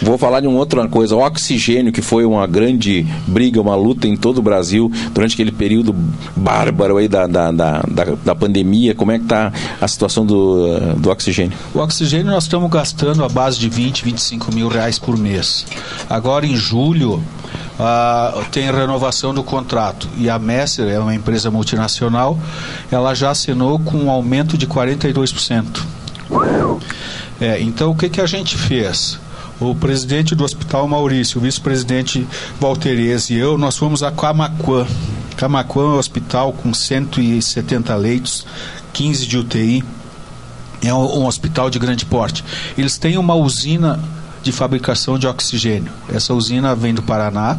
Vou 0.00 0.16
falar 0.16 0.40
de 0.40 0.46
uma 0.46 0.58
outra 0.58 0.86
coisa, 0.88 1.14
o 1.14 1.18
oxigênio 1.18 1.92
que 1.92 2.00
foi 2.00 2.24
uma 2.24 2.46
grande 2.46 3.06
briga, 3.26 3.60
uma 3.60 3.74
luta 3.74 4.06
em 4.06 4.16
todo 4.16 4.38
o 4.38 4.42
Brasil 4.42 4.90
durante 5.12 5.34
aquele 5.34 5.52
período 5.52 5.94
bárbaro 6.34 6.96
aí 6.96 7.08
da, 7.08 7.26
da, 7.26 7.52
da, 7.52 7.82
da, 7.82 8.04
da 8.24 8.34
pandemia. 8.34 8.94
Como 8.94 9.12
é 9.12 9.18
que 9.18 9.24
está 9.24 9.52
a 9.80 9.88
situação 9.88 10.24
do, 10.24 10.94
do 10.96 11.10
oxigênio? 11.10 11.56
O 11.74 11.78
oxigênio 11.78 12.32
nós 12.32 12.44
estamos 12.44 12.70
gastando 12.70 13.24
a 13.24 13.28
base 13.28 13.58
de 13.58 13.68
20, 13.68 14.04
25 14.04 14.54
mil 14.54 14.68
reais 14.68 14.98
por 14.98 15.16
mês. 15.16 15.66
Agora 16.08 16.46
em 16.46 16.56
julho 16.56 17.22
ah, 17.82 18.44
tem 18.52 18.70
renovação 18.70 19.32
do 19.32 19.42
contrato. 19.42 20.06
E 20.16 20.28
a 20.28 20.38
Messer 20.38 20.88
é 20.88 20.98
uma 20.98 21.14
empresa 21.14 21.50
multinacional, 21.50 22.38
ela 22.90 23.14
já 23.14 23.30
assinou 23.30 23.78
com 23.78 23.96
um 23.96 24.10
aumento 24.10 24.58
de 24.58 24.66
42%. 24.66 25.82
É, 27.40 27.60
então 27.60 27.90
o 27.90 27.96
que, 27.96 28.08
que 28.08 28.20
a 28.20 28.26
gente 28.26 28.56
fez? 28.56 29.18
O 29.58 29.74
presidente 29.74 30.34
do 30.34 30.44
Hospital 30.44 30.86
Maurício, 30.86 31.38
o 31.38 31.42
vice-presidente 31.42 32.26
Valterez 32.58 33.30
e 33.30 33.34
eu, 33.36 33.58
nós 33.58 33.76
fomos 33.76 34.02
a 34.02 34.10
Camacuã. 34.10 34.86
Camacuã 35.36 35.84
é 35.84 35.88
um 35.88 35.98
hospital 35.98 36.52
com 36.52 36.72
170 36.72 37.94
leitos, 37.96 38.46
15 38.92 39.26
de 39.26 39.38
UTI. 39.38 39.84
É 40.82 40.92
um, 40.94 41.20
um 41.20 41.26
hospital 41.26 41.68
de 41.68 41.78
grande 41.78 42.06
porte. 42.06 42.44
Eles 42.76 42.96
têm 42.96 43.18
uma 43.18 43.34
usina 43.34 44.00
de 44.42 44.52
fabricação 44.52 45.18
de 45.18 45.26
oxigênio. 45.26 45.92
Essa 46.08 46.34
usina 46.34 46.74
vem 46.74 46.94
do 46.94 47.02
Paraná 47.02 47.58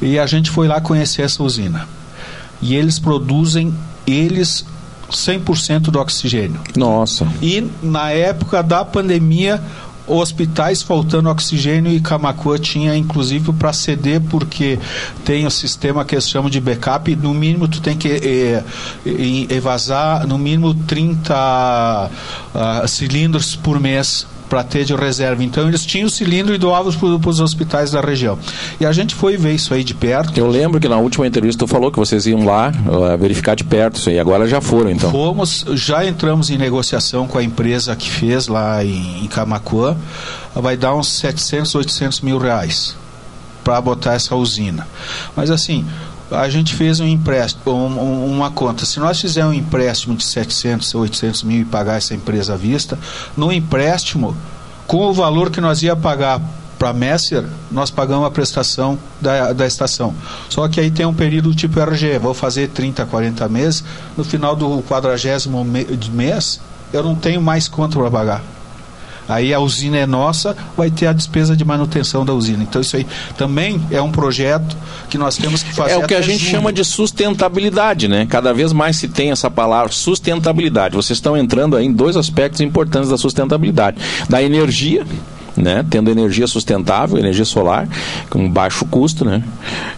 e 0.00 0.18
a 0.18 0.26
gente 0.26 0.50
foi 0.50 0.68
lá 0.68 0.80
conhecer 0.80 1.22
essa 1.22 1.42
usina. 1.42 1.88
E 2.60 2.74
eles 2.74 2.98
produzem, 2.98 3.74
eles 4.06 4.64
100% 5.10 5.90
do 5.90 5.98
oxigênio. 5.98 6.60
Nossa. 6.76 7.26
E 7.40 7.68
na 7.82 8.10
época 8.10 8.62
da 8.62 8.84
pandemia, 8.84 9.62
hospitais 10.06 10.82
faltando 10.82 11.30
oxigênio 11.30 11.90
e 11.90 12.00
Camacuã 12.00 12.58
tinha 12.58 12.94
inclusive 12.94 13.52
para 13.54 13.72
ceder 13.72 14.20
porque 14.20 14.78
tem 15.24 15.46
o 15.46 15.50
sistema 15.50 16.04
que 16.04 16.14
eles 16.14 16.28
chamam 16.28 16.50
de 16.50 16.60
backup 16.60 17.16
no 17.16 17.32
mínimo 17.32 17.66
tu 17.66 17.80
tem 17.80 17.96
que 17.96 18.08
eh, 18.08 18.62
eh, 19.06 19.54
evasar 19.54 20.26
no 20.26 20.36
mínimo 20.36 20.74
30 20.74 21.32
uh, 21.34 22.10
ah, 22.54 22.84
cilindros 22.86 23.56
por 23.56 23.80
mês 23.80 24.26
para 24.54 24.62
ter 24.62 24.84
de 24.84 24.94
reserva. 24.94 25.42
Então 25.42 25.66
eles 25.66 25.84
tinham 25.84 26.06
o 26.06 26.10
cilindro 26.10 26.54
e 26.54 26.58
doavam 26.58 26.92
para 27.18 27.28
os 27.28 27.40
hospitais 27.40 27.90
da 27.90 28.00
região. 28.00 28.38
E 28.78 28.86
a 28.86 28.92
gente 28.92 29.12
foi 29.12 29.36
ver 29.36 29.52
isso 29.52 29.74
aí 29.74 29.82
de 29.82 29.94
perto. 29.94 30.38
Eu 30.38 30.46
lembro 30.46 30.78
que 30.78 30.88
na 30.88 30.96
última 30.96 31.26
entrevista 31.26 31.66
tu 31.66 31.68
falou 31.68 31.90
que 31.90 31.98
vocês 31.98 32.24
iam 32.26 32.44
lá 32.44 32.72
uh, 32.86 33.18
verificar 33.18 33.56
de 33.56 33.64
perto 33.64 33.96
isso 33.96 34.10
aí. 34.10 34.20
Agora 34.20 34.46
já 34.46 34.60
foram 34.60 34.90
então. 34.90 35.10
Fomos, 35.10 35.64
já 35.72 36.06
entramos 36.06 36.50
em 36.50 36.56
negociação 36.56 37.26
com 37.26 37.36
a 37.36 37.42
empresa 37.42 37.96
que 37.96 38.08
fez 38.08 38.46
lá 38.46 38.84
em, 38.84 39.24
em 39.24 39.26
Camacuã. 39.26 39.96
Vai 40.54 40.76
dar 40.76 40.94
uns 40.94 41.08
700, 41.08 41.74
800 41.74 42.20
mil 42.20 42.38
reais 42.38 42.94
para 43.64 43.80
botar 43.80 44.14
essa 44.14 44.36
usina. 44.36 44.86
Mas 45.34 45.50
assim, 45.50 45.84
a 46.30 46.48
gente 46.48 46.74
fez 46.74 47.00
um 47.00 47.06
empréstimo, 47.06 47.72
um, 47.72 48.26
uma 48.32 48.50
conta. 48.50 48.84
Se 48.84 48.98
nós 48.98 49.20
fizermos 49.20 49.54
um 49.54 49.58
empréstimo 49.58 50.16
de 50.16 50.24
700, 50.24 50.94
800 50.94 51.42
mil 51.42 51.60
e 51.60 51.64
pagar 51.64 51.96
essa 51.96 52.14
empresa 52.14 52.54
à 52.54 52.56
vista, 52.56 52.98
no 53.36 53.52
empréstimo, 53.52 54.36
com 54.86 55.06
o 55.06 55.12
valor 55.12 55.50
que 55.50 55.60
nós 55.60 55.82
ia 55.82 55.94
pagar 55.94 56.40
para 56.78 56.90
a 56.90 56.92
Messer, 56.92 57.44
nós 57.70 57.90
pagamos 57.90 58.26
a 58.26 58.30
prestação 58.30 58.98
da, 59.20 59.52
da 59.52 59.66
estação. 59.66 60.14
Só 60.48 60.68
que 60.68 60.80
aí 60.80 60.90
tem 60.90 61.06
um 61.06 61.14
período 61.14 61.54
tipo 61.54 61.78
RG, 61.80 62.18
vou 62.18 62.34
fazer 62.34 62.68
30, 62.68 63.06
40 63.06 63.48
meses, 63.48 63.84
no 64.16 64.24
final 64.24 64.56
do 64.56 64.82
quadragésimo 64.82 65.64
mês, 65.64 66.60
eu 66.92 67.02
não 67.02 67.14
tenho 67.14 67.40
mais 67.40 67.68
conta 67.68 67.98
para 67.98 68.10
pagar. 68.10 68.53
Aí 69.28 69.54
a 69.54 69.60
usina 69.60 69.96
é 69.96 70.06
nossa, 70.06 70.56
vai 70.76 70.90
ter 70.90 71.06
a 71.06 71.12
despesa 71.12 71.56
de 71.56 71.64
manutenção 71.64 72.24
da 72.24 72.32
usina. 72.32 72.62
Então 72.62 72.80
isso 72.80 72.96
aí 72.96 73.06
também 73.36 73.80
é 73.90 74.00
um 74.00 74.10
projeto 74.10 74.76
que 75.08 75.16
nós 75.16 75.36
temos 75.36 75.62
que 75.62 75.72
fazer. 75.74 75.92
É 75.92 75.96
o 75.96 76.06
que 76.06 76.14
a 76.14 76.20
gente 76.20 76.40
junho. 76.40 76.50
chama 76.50 76.72
de 76.72 76.84
sustentabilidade, 76.84 78.08
né? 78.08 78.26
Cada 78.26 78.52
vez 78.52 78.72
mais 78.72 78.96
se 78.96 79.08
tem 79.08 79.30
essa 79.30 79.50
palavra 79.50 79.92
sustentabilidade. 79.92 80.94
Vocês 80.94 81.16
estão 81.16 81.36
entrando 81.36 81.76
aí 81.76 81.86
em 81.86 81.92
dois 81.92 82.16
aspectos 82.16 82.60
importantes 82.60 83.10
da 83.10 83.16
sustentabilidade: 83.16 83.98
da 84.28 84.42
energia 84.42 85.06
né? 85.56 85.84
tendo 85.88 86.10
energia 86.10 86.46
sustentável, 86.46 87.18
energia 87.18 87.44
solar, 87.44 87.88
com 88.30 88.48
baixo 88.48 88.84
custo, 88.86 89.24
né? 89.24 89.42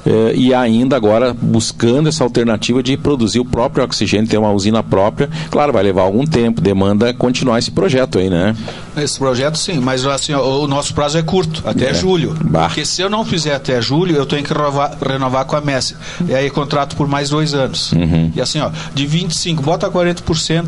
É, 0.05 0.33
e 0.35 0.55
ainda 0.55 0.97
agora 0.97 1.35
buscando 1.35 2.09
essa 2.09 2.23
alternativa 2.23 2.83
de 2.83 2.97
produzir 2.97 3.41
o 3.41 3.45
próprio 3.45 3.85
oxigênio, 3.85 4.29
ter 4.29 4.39
uma 4.39 4.53
usina 4.53 4.83
própria. 4.83 5.29
Claro, 5.51 5.73
vai 5.73 5.83
levar 5.83 6.03
algum 6.03 6.25
tempo, 6.25 6.61
demanda 6.61 7.13
continuar 7.15 7.59
esse 7.59 7.71
projeto 7.71 8.19
aí, 8.19 8.29
né? 8.29 8.55
Esse 8.97 9.19
projeto 9.19 9.57
sim, 9.57 9.79
mas 9.79 10.05
assim, 10.07 10.35
o 10.35 10.67
nosso 10.67 10.95
prazo 10.95 11.19
é 11.19 11.23
curto, 11.23 11.63
até 11.67 11.91
é. 11.91 11.95
julho. 11.95 12.37
Bah. 12.43 12.67
Porque 12.67 12.85
se 12.85 13.03
eu 13.03 13.11
não 13.11 13.25
fizer 13.25 13.55
até 13.55 13.81
julho, 13.81 14.17
eu 14.17 14.27
tenho 14.27 14.43
que 14.45 14.53
renovar, 14.53 14.97
renovar 15.01 15.45
com 15.45 15.57
a 15.57 15.61
Messi. 15.61 15.97
E 16.29 16.35
aí 16.35 16.51
contrato 16.51 16.97
por 16.97 17.07
mais 17.07 17.31
dois 17.31 17.55
anos. 17.55 17.93
Uhum. 17.93 18.33
E 18.35 18.41
assim, 18.41 18.61
ó, 18.61 18.71
de 18.95 19.07
25, 19.07 19.63
bota 19.63 19.91
40% 19.91 20.65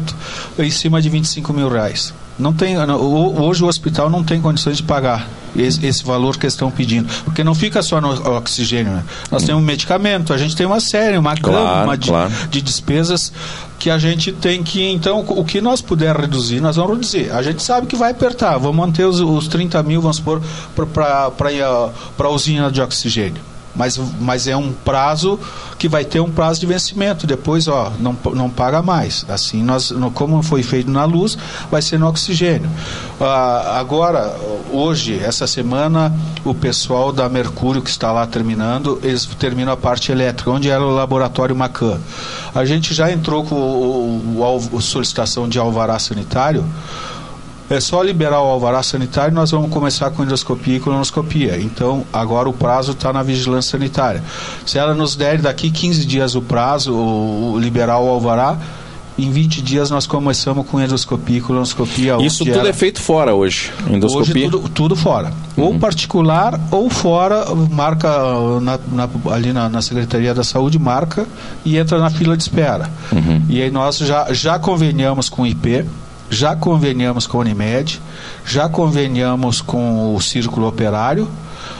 em 0.59 0.71
cima 0.71 1.01
de 1.01 1.09
25 1.09 1.53
mil 1.53 1.69
reais. 1.69 2.13
Não 2.39 2.53
tem, 2.53 2.77
hoje 2.79 3.65
o 3.65 3.67
hospital 3.67 4.09
não 4.09 4.23
tem 4.23 4.41
condições 4.41 4.77
de 4.77 4.83
pagar 4.85 5.29
esse, 5.57 5.85
esse 5.85 6.05
valor 6.05 6.37
que 6.37 6.47
estão 6.47 6.71
pedindo. 6.71 7.09
Porque 7.25 7.43
não 7.43 7.55
fica 7.55 7.83
só 7.83 8.01
no 8.01 8.11
oxigênio. 8.37 8.93
Né? 8.93 9.05
Nós 9.31 9.43
temos 9.43 9.61
um 9.61 9.67
medicamento, 9.67 10.33
a 10.33 10.39
gente 10.39 10.55
tem 10.55 10.65
uma 10.65 10.81
série, 10.81 11.19
uma 11.19 11.37
claro, 11.37 11.81
gama 11.81 11.99
de, 11.99 12.09
claro. 12.09 12.33
de 12.49 12.63
despesas 12.63 13.33
que 13.79 13.91
a 13.91 13.99
gente 13.99 14.33
tem 14.33 14.63
que, 14.63 14.83
então, 14.83 15.25
o 15.27 15.45
que 15.45 15.61
nós 15.61 15.81
puder 15.81 16.17
reduzir, 16.17 16.61
nós 16.61 16.77
vamos 16.77 16.93
reduzir. 16.93 17.31
A 17.33 17.43
gente 17.43 17.63
sabe 17.63 17.87
que 17.87 17.97
vai 17.97 18.11
apertar, 18.11 18.59
vamos 18.59 18.77
manter 18.77 19.05
os, 19.05 19.21
os 19.21 19.49
30 19.49 19.83
mil, 19.83 20.01
vamos 20.01 20.17
supor, 20.17 20.41
para 20.93 21.31
a 22.19 22.29
usina 22.29 22.71
de 22.71 22.81
oxigênio 22.81 23.48
mas, 23.79 23.99
mas 24.21 24.49
é 24.49 24.57
um 24.57 24.73
prazo 24.73 25.39
que 25.79 25.89
vai 25.89 26.05
ter 26.05 26.19
um 26.19 26.31
prazo 26.31 26.59
de 26.59 26.67
vencimento. 26.67 27.27
Depois, 27.27 27.69
ó, 27.69 27.93
não, 28.01 28.17
não 28.35 28.51
paga 28.51 28.83
mais. 28.83 29.25
Assim, 29.29 29.63
nós, 29.63 29.95
como 30.15 30.43
foi 30.43 30.65
feito 30.65 30.91
na 30.91 31.05
luz, 31.05 31.39
vai 31.71 31.81
ser 31.81 31.99
no 31.99 32.09
oxigênio. 32.09 32.69
Ah, 33.21 33.79
agora, 33.79 34.37
hoje, 34.73 35.21
essa 35.23 35.47
semana, 35.47 36.13
o 36.45 36.53
pessoal 36.53 37.13
da 37.13 37.29
Mercúrio 37.29 37.81
que 37.81 37.91
está 37.91 38.11
lá 38.11 38.27
terminando, 38.27 38.99
eles 39.05 39.25
terminam 39.39 39.73
a 39.73 39.77
parte 39.77 40.11
elétrica, 40.11 40.51
onde 40.51 40.69
era 40.69 40.85
o 40.85 40.91
laboratório 40.91 41.55
Macan. 41.55 42.01
A 42.53 42.65
gente 42.65 42.93
já 42.93 43.13
entrou 43.13 43.45
com 43.45 43.55
o 43.55 44.81
solicitação 44.81 45.49
de 45.49 45.59
alvará 45.59 45.97
sanitário 46.01 46.65
é 47.71 47.81
só 47.81 48.03
liberar 48.03 48.41
o 48.41 48.47
alvará 48.47 48.83
sanitário 48.83 49.35
nós 49.35 49.51
vamos 49.51 49.71
começar 49.71 50.11
com 50.11 50.23
endoscopia 50.23 50.77
e 50.77 50.81
colonoscopia. 50.81 51.59
Então, 51.61 52.05
agora 52.13 52.49
o 52.49 52.53
prazo 52.53 52.93
está 52.93 53.13
na 53.13 53.23
vigilância 53.23 53.73
sanitária. 53.73 54.23
Se 54.65 54.79
ela 54.79 54.95
nos 54.95 55.17
der 55.17 55.41
daqui 55.41 55.71
15 55.71 56.05
dias 56.07 56.35
o 56.35 56.43
prazo, 56.43 56.95
o, 56.95 57.53
o 57.53 57.59
liberar 57.59 57.99
o 57.99 58.09
alvará, 58.09 58.59
em 59.19 59.31
20 59.31 59.61
dias 59.63 59.91
nós 59.91 60.07
começamos 60.07 60.67
com 60.67 60.81
endoscopia 60.81 61.39
e 61.39 61.41
colonoscopia. 61.41 62.17
Isso 62.21 62.45
tudo 62.45 62.61
era... 62.61 62.69
é 62.69 62.73
feito 62.73 63.01
fora 63.01 63.35
hoje, 63.35 63.73
endoscopia? 63.91 64.43
Hoje 64.43 64.51
tudo, 64.51 64.69
tudo 64.69 64.97
fora. 64.97 65.33
Uhum. 65.57 65.65
Ou 65.65 65.79
particular 65.79 66.59
ou 66.71 66.89
fora, 66.89 67.45
marca 67.71 68.09
na, 68.63 68.79
na, 68.93 69.09
ali 69.33 69.53
na, 69.53 69.69
na, 69.69 69.83
Secretaria 69.83 70.33
da 70.33 70.45
Saúde, 70.45 70.79
marca 70.79 71.27
e 71.65 71.77
entra 71.77 71.99
na 71.99 72.11
fila 72.11 72.37
de 72.37 72.45
espera. 72.45 72.89
Uhum. 73.11 73.43
E 73.49 73.61
aí 73.61 73.71
nós 73.71 73.99
já, 73.99 74.33
já 74.33 74.59
conveniamos 74.59 75.29
com 75.29 75.43
o 75.43 75.47
IP, 75.47 75.85
já 76.31 76.55
conveniamos 76.55 77.27
com 77.27 77.39
a 77.39 77.41
Unimed, 77.41 78.01
já 78.45 78.69
conveniamos 78.69 79.61
com 79.61 80.15
o 80.15 80.21
Círculo 80.21 80.67
Operário, 80.67 81.29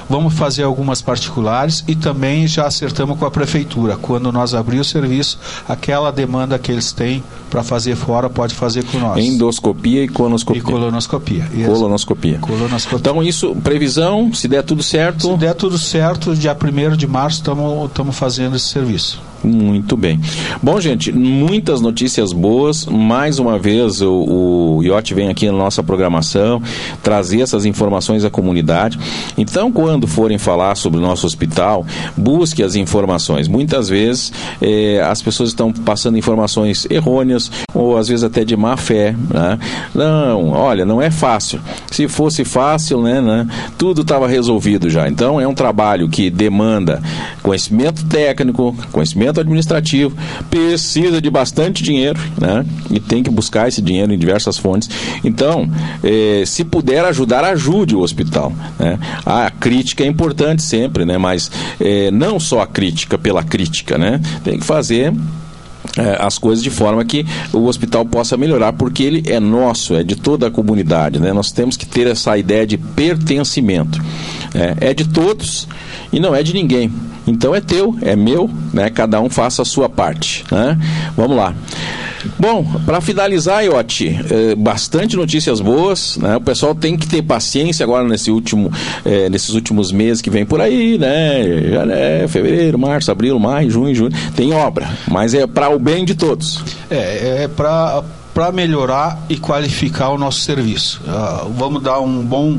vamos 0.09 0.35
fazer 0.35 0.63
algumas 0.63 1.03
particulares 1.03 1.85
e 1.87 1.95
também 1.95 2.47
já 2.47 2.67
acertamos 2.67 3.19
com 3.19 3.25
a 3.25 3.31
prefeitura. 3.31 3.97
Quando 3.97 4.33
nós 4.33 4.55
abrir 4.55 4.79
o 4.79 4.85
serviço, 4.85 5.39
aquela 5.69 6.11
demanda 6.11 6.59
que 6.59 6.73
eles 6.73 6.93
têm 6.93 7.23
para 7.51 7.63
fazer 7.63 7.97
fora 7.97 8.29
pode 8.29 8.55
fazer 8.55 8.85
com 8.85 8.99
nós. 8.99 9.23
Endoscopia 9.23 10.05
e 10.05 10.09
colonoscopia. 10.09 10.61
E 10.61 10.65
colonoscopia. 10.65 11.45
Colonoscopia. 11.67 12.39
colonoscopia. 12.39 12.99
Então 12.99 13.23
isso, 13.23 13.55
previsão, 13.57 14.33
se 14.33 14.49
der 14.49 14.63
tudo 14.63 14.83
certo. 14.83 15.29
Se 15.33 15.37
der 15.37 15.55
tudo 15.55 15.79
certo, 15.79 16.35
dia 16.35 16.57
1 16.57 16.97
de 16.97 17.07
março 17.07 17.39
estamos 17.39 18.17
fazendo 18.17 18.57
esse 18.57 18.67
serviço. 18.67 19.21
Muito 19.43 19.97
bem. 19.97 20.21
Bom, 20.63 20.81
gente, 20.81 21.13
muitas 21.13 21.81
notícias 21.81 22.33
boas. 22.33 22.87
Mais 22.87 23.39
uma 23.39 23.59
vez, 23.59 24.03
o, 24.03 24.79
o 24.79 24.83
IOT 24.83 25.15
vem 25.15 25.29
aqui 25.29 25.47
na 25.47 25.53
nossa 25.53 25.83
programação 25.83 26.61
trazer 27.03 27.41
essas 27.41 27.65
informações 27.65 28.25
à 28.25 28.31
comunidade. 28.31 28.99
Então, 29.37 29.71
quando 29.71 29.98
forem 30.07 30.39
falar 30.39 30.75
sobre 30.75 30.99
o 30.99 31.03
nosso 31.03 31.27
hospital, 31.27 31.85
busque 32.17 32.63
as 32.63 32.75
informações. 32.75 33.49
Muitas 33.49 33.89
vezes 33.89 34.33
eh, 34.61 35.01
as 35.05 35.23
pessoas 35.23 35.51
estão 35.51 35.73
passando 35.73 36.19
informações 36.19 36.87
errôneas 36.91 37.51
ou 37.75 37.97
às 37.97 38.09
vezes 38.09 38.25
até 38.25 38.45
de 38.45 38.57
má 38.57 38.77
fé. 38.77 39.15
Né? 39.33 39.59
Não, 39.95 40.51
olha, 40.51 40.85
não 40.85 41.01
é 41.01 41.11
fácil. 41.11 41.61
Se 41.91 42.09
fosse 42.09 42.45
fácil, 42.45 43.03
né, 43.03 43.21
né 43.21 43.47
tudo 43.77 44.03
estava 44.03 44.29
resolvido 44.29 44.91
já. 44.91 45.09
Então, 45.09 45.41
é 45.41 45.47
um 45.47 45.55
trabalho 45.55 46.09
que 46.09 46.31
demanda 46.31 47.03
conhecimento 47.43 48.05
técnico, 48.07 48.77
conhecimento 48.93 49.41
administrativo, 49.41 50.17
precisa 50.51 51.21
de 51.21 51.31
bastante 51.31 51.83
dinheiro, 51.83 52.19
né? 52.41 52.65
E 52.91 53.01
tem 53.01 53.23
que 53.23 53.31
buscar 53.31 53.69
esse 53.69 53.81
dinheiro 53.81 54.13
em 54.13 54.19
diversas 54.19 54.59
fontes. 54.59 54.91
Então, 55.25 55.69
eh, 56.03 56.45
se 56.47 56.65
puder 56.65 57.05
ajudar, 57.07 57.45
ajude 57.45 57.95
o 57.95 58.01
hospital. 58.01 58.53
Né? 58.79 58.99
A 59.25 59.51
crítica 59.51 59.88
é 60.03 60.07
importante 60.07 60.63
sempre, 60.63 61.05
né? 61.05 61.19
Mas 61.19 61.51
eh, 61.81 62.11
não 62.11 62.39
só 62.39 62.63
a 62.63 62.67
crítica 62.67 63.19
pela 63.19 63.43
crítica, 63.43 63.99
né? 63.99 64.21
Tem 64.45 64.59
que 64.59 64.65
fazer 64.65 65.13
é, 65.97 66.17
as 66.21 66.39
coisas 66.39 66.63
de 66.63 66.71
forma 66.71 67.05
que 67.05 67.27
o 67.53 67.65
hospital 67.65 68.05
possa 68.05 68.37
melhorar, 68.37 68.73
porque 68.73 69.03
ele 69.03 69.23
é 69.27 69.41
nosso, 69.41 69.95
é 69.95 70.03
de 70.03 70.17
toda 70.17 70.47
a 70.47 70.51
comunidade. 70.51 71.19
Né? 71.19 71.33
Nós 71.33 71.51
temos 71.51 71.77
que 71.77 71.87
ter 71.87 72.07
essa 72.07 72.37
ideia 72.37 72.67
de 72.67 72.77
pertencimento. 72.77 74.01
É, 74.55 74.91
é 74.91 74.95
de 74.95 75.07
todos 75.09 75.67
e 76.13 76.21
não 76.21 76.35
é 76.35 76.43
de 76.43 76.53
ninguém. 76.53 76.93
Então 77.27 77.55
é 77.55 77.61
teu, 77.61 77.97
é 78.01 78.17
meu, 78.17 78.51
né? 78.73 78.89
Cada 78.89 79.21
um 79.21 79.29
faça 79.29 79.61
a 79.61 79.65
sua 79.65 79.89
parte, 79.89 80.45
né? 80.51 80.79
Vamos 81.15 81.37
lá. 81.37 81.55
Bom, 82.39 82.65
para 82.85 83.01
finalizar, 83.01 83.65
Iotti, 83.65 84.19
é, 84.31 84.55
bastante 84.55 85.17
notícias 85.17 85.61
boas, 85.61 86.17
né? 86.17 86.37
O 86.37 86.41
pessoal 86.41 86.75
tem 86.75 86.97
que 86.97 87.07
ter 87.07 87.23
paciência 87.23 87.85
agora 87.85 88.07
nesse 88.07 88.31
último, 88.31 88.71
é, 89.05 89.29
nesses 89.29 89.51
últimos 89.51 89.93
meses 89.93 90.21
que 90.21 90.31
vem 90.31 90.45
por 90.45 90.61
aí, 90.61 90.99
né? 90.99 91.71
Já, 91.71 91.87
né? 91.87 92.29
Fevereiro, 92.29 92.79
março, 92.79 93.11
abril, 93.11 93.39
maio, 93.39 93.71
junho, 93.71 93.95
julho, 93.95 94.15
tem 94.35 94.53
obra, 94.53 94.89
mas 95.09 95.35
é 95.35 95.47
para 95.47 95.69
o 95.69 95.79
bem 95.79 96.05
de 96.05 96.15
todos. 96.15 96.63
É, 96.91 97.45
é 97.45 97.49
para 97.49 98.03
para 98.35 98.53
melhorar 98.53 99.19
e 99.29 99.37
qualificar 99.37 100.11
o 100.11 100.19
nosso 100.19 100.43
serviço. 100.43 101.01
Uh, 101.05 101.51
vamos 101.55 101.83
dar 101.83 101.99
um 101.99 102.25
bom, 102.25 102.57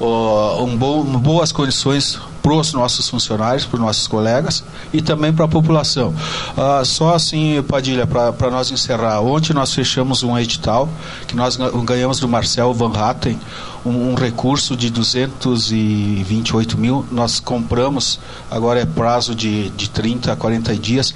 uh, 0.00 0.64
um 0.64 0.74
bom, 0.74 1.04
boas 1.04 1.52
condições 1.52 2.18
para 2.42 2.52
os 2.52 2.72
nossos 2.72 3.08
funcionários, 3.08 3.64
para 3.64 3.76
os 3.76 3.82
nossos 3.82 4.06
colegas 4.06 4.64
e 4.92 5.02
também 5.02 5.32
para 5.32 5.44
a 5.44 5.48
população. 5.48 6.14
Ah, 6.56 6.82
só 6.84 7.14
assim, 7.14 7.62
Padilha, 7.62 8.06
para 8.06 8.50
nós 8.50 8.70
encerrar, 8.70 9.20
ontem 9.20 9.52
nós 9.52 9.74
fechamos 9.74 10.22
um 10.22 10.38
edital 10.38 10.88
que 11.26 11.36
nós 11.36 11.56
ganhamos 11.84 12.20
do 12.20 12.28
Marcel 12.28 12.72
Van 12.72 12.92
Hatten 12.96 13.38
um, 13.84 14.10
um, 14.10 14.14
recurso 14.14 14.76
de 14.76 14.90
228 14.90 16.78
mil. 16.78 17.06
Nós 17.10 17.40
compramos, 17.40 18.20
agora 18.50 18.80
é 18.80 18.84
prazo 18.84 19.34
de, 19.34 19.70
de 19.70 19.88
30 19.90 20.32
a 20.32 20.36
40 20.36 20.74
dias. 20.76 21.14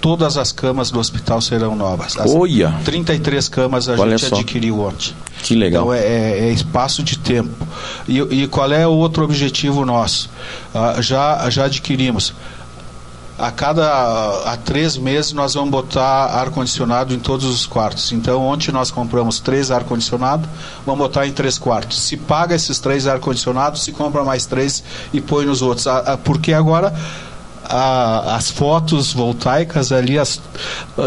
Todas 0.00 0.36
as 0.36 0.52
camas 0.52 0.90
do 0.90 0.98
hospital 0.98 1.40
serão 1.40 1.74
novas. 1.74 2.16
As 2.18 2.32
Olha! 2.32 2.74
33 2.84 3.48
camas 3.48 3.88
a 3.88 3.92
Olha 3.92 4.16
gente 4.16 4.30
só. 4.30 4.36
adquiriu 4.36 4.80
ontem. 4.80 5.14
Que 5.42 5.54
legal. 5.54 5.84
Então 5.84 5.94
é, 5.94 6.00
é, 6.00 6.48
é 6.48 6.52
espaço 6.52 7.02
de 7.02 7.18
tempo. 7.18 7.66
E, 8.06 8.18
e, 8.18 8.48
qual 8.48 8.70
é 8.72 8.86
o 8.86 8.92
outro 8.92 9.24
objetivo 9.24 9.84
nosso? 9.84 10.30
Ah, 10.74 10.96
já, 11.00 11.48
já 11.50 11.64
adquirimos 11.64 12.34
a 13.38 13.52
cada 13.52 14.52
a 14.52 14.56
três 14.56 14.96
meses 14.96 15.32
nós 15.32 15.54
vamos 15.54 15.70
botar 15.70 16.26
ar 16.26 16.50
condicionado 16.50 17.14
em 17.14 17.20
todos 17.20 17.46
os 17.46 17.64
quartos. 17.64 18.10
Então 18.10 18.44
ontem 18.44 18.72
nós 18.72 18.90
compramos 18.90 19.38
três 19.38 19.70
ar 19.70 19.84
condicionado, 19.84 20.48
vamos 20.84 20.98
botar 20.98 21.26
em 21.26 21.32
três 21.32 21.56
quartos. 21.56 22.00
Se 22.00 22.16
paga 22.16 22.56
esses 22.56 22.80
três 22.80 23.06
ar 23.06 23.20
condicionados, 23.20 23.84
se 23.84 23.92
compra 23.92 24.24
mais 24.24 24.44
três 24.44 24.82
e 25.12 25.20
põe 25.20 25.46
nos 25.46 25.62
outros. 25.62 25.86
Porque 26.24 26.52
agora 26.52 26.92
a, 27.68 28.36
as 28.36 28.50
fotos 28.50 29.12
voltaicas 29.12 29.92
ali 29.92 30.18
as, 30.18 30.40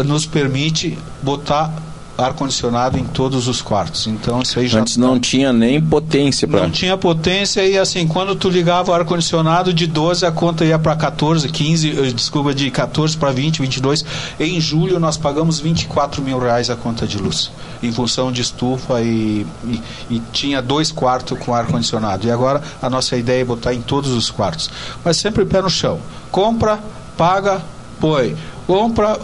nos 0.04 0.26
permite 0.26 0.98
botar 1.22 1.72
ar-condicionado 2.16 2.98
em 2.98 3.04
todos 3.04 3.48
os 3.48 3.62
quartos. 3.62 4.06
Então 4.06 4.40
isso 4.42 4.58
aí 4.58 4.66
já 4.66 4.80
Antes 4.80 4.96
não 4.96 5.18
tinha 5.18 5.52
nem 5.52 5.80
potência 5.80 6.46
para 6.46 6.62
Não 6.62 6.70
tinha 6.70 6.96
potência 6.96 7.64
e 7.66 7.78
assim, 7.78 8.06
quando 8.06 8.34
tu 8.34 8.48
ligava 8.48 8.90
o 8.90 8.94
ar-condicionado 8.94 9.72
de 9.72 9.86
12 9.86 10.26
a 10.26 10.32
conta 10.32 10.64
ia 10.64 10.78
para 10.78 10.94
14, 10.94 11.48
15, 11.48 11.90
eh, 11.90 12.12
desculpa, 12.12 12.54
de 12.54 12.70
14 12.70 13.16
para 13.16 13.32
20, 13.32 13.60
22. 13.60 14.04
Em 14.38 14.60
julho 14.60 14.98
nós 15.00 15.16
pagamos 15.16 15.60
24 15.60 16.22
mil 16.22 16.38
reais 16.38 16.70
a 16.70 16.76
conta 16.76 17.06
de 17.06 17.18
luz, 17.18 17.50
em 17.82 17.92
função 17.92 18.30
de 18.30 18.42
estufa 18.42 19.00
e, 19.00 19.46
e, 19.64 19.82
e 20.10 20.22
tinha 20.32 20.60
dois 20.60 20.92
quartos 20.92 21.38
com 21.38 21.54
ar-condicionado. 21.54 22.26
E 22.26 22.30
agora 22.30 22.62
a 22.80 22.90
nossa 22.90 23.16
ideia 23.16 23.42
é 23.42 23.44
botar 23.44 23.74
em 23.74 23.80
todos 23.80 24.10
os 24.10 24.30
quartos. 24.30 24.70
Mas 25.04 25.16
sempre 25.16 25.44
pé 25.44 25.62
no 25.62 25.70
chão. 25.70 25.98
Compra, 26.30 26.78
paga, 27.16 27.62
põe. 28.00 28.36
Compra, 28.66 29.18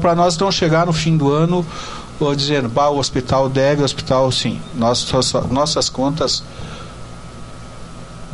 para 0.00 0.14
nós 0.14 0.38
não 0.38 0.50
chegar 0.50 0.86
no 0.86 0.92
fim 0.92 1.16
do 1.16 1.30
ano 1.30 1.66
ou 2.24 2.34
dizendo, 2.34 2.68
bah, 2.68 2.88
o 2.88 2.98
hospital 2.98 3.48
deve, 3.48 3.82
o 3.82 3.84
hospital 3.84 4.30
sim. 4.30 4.60
Nossas, 4.74 5.32
nossas 5.50 5.88
contas, 5.88 6.42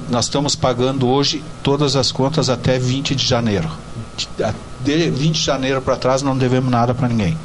nós 0.09 0.27
estamos 0.27 0.55
pagando 0.55 1.09
hoje 1.09 1.43
todas 1.63 1.97
as 1.97 2.13
contas 2.13 2.49
até 2.49 2.79
20 2.79 3.15
de 3.15 3.27
janeiro. 3.27 3.71
De 4.85 5.11
20 5.11 5.35
de 5.35 5.43
janeiro 5.43 5.83
para 5.83 5.97
trás 5.97 6.23
não 6.23 6.37
devemos 6.37 6.71
nada 6.71 6.95
para 6.95 7.09
ninguém. 7.09 7.37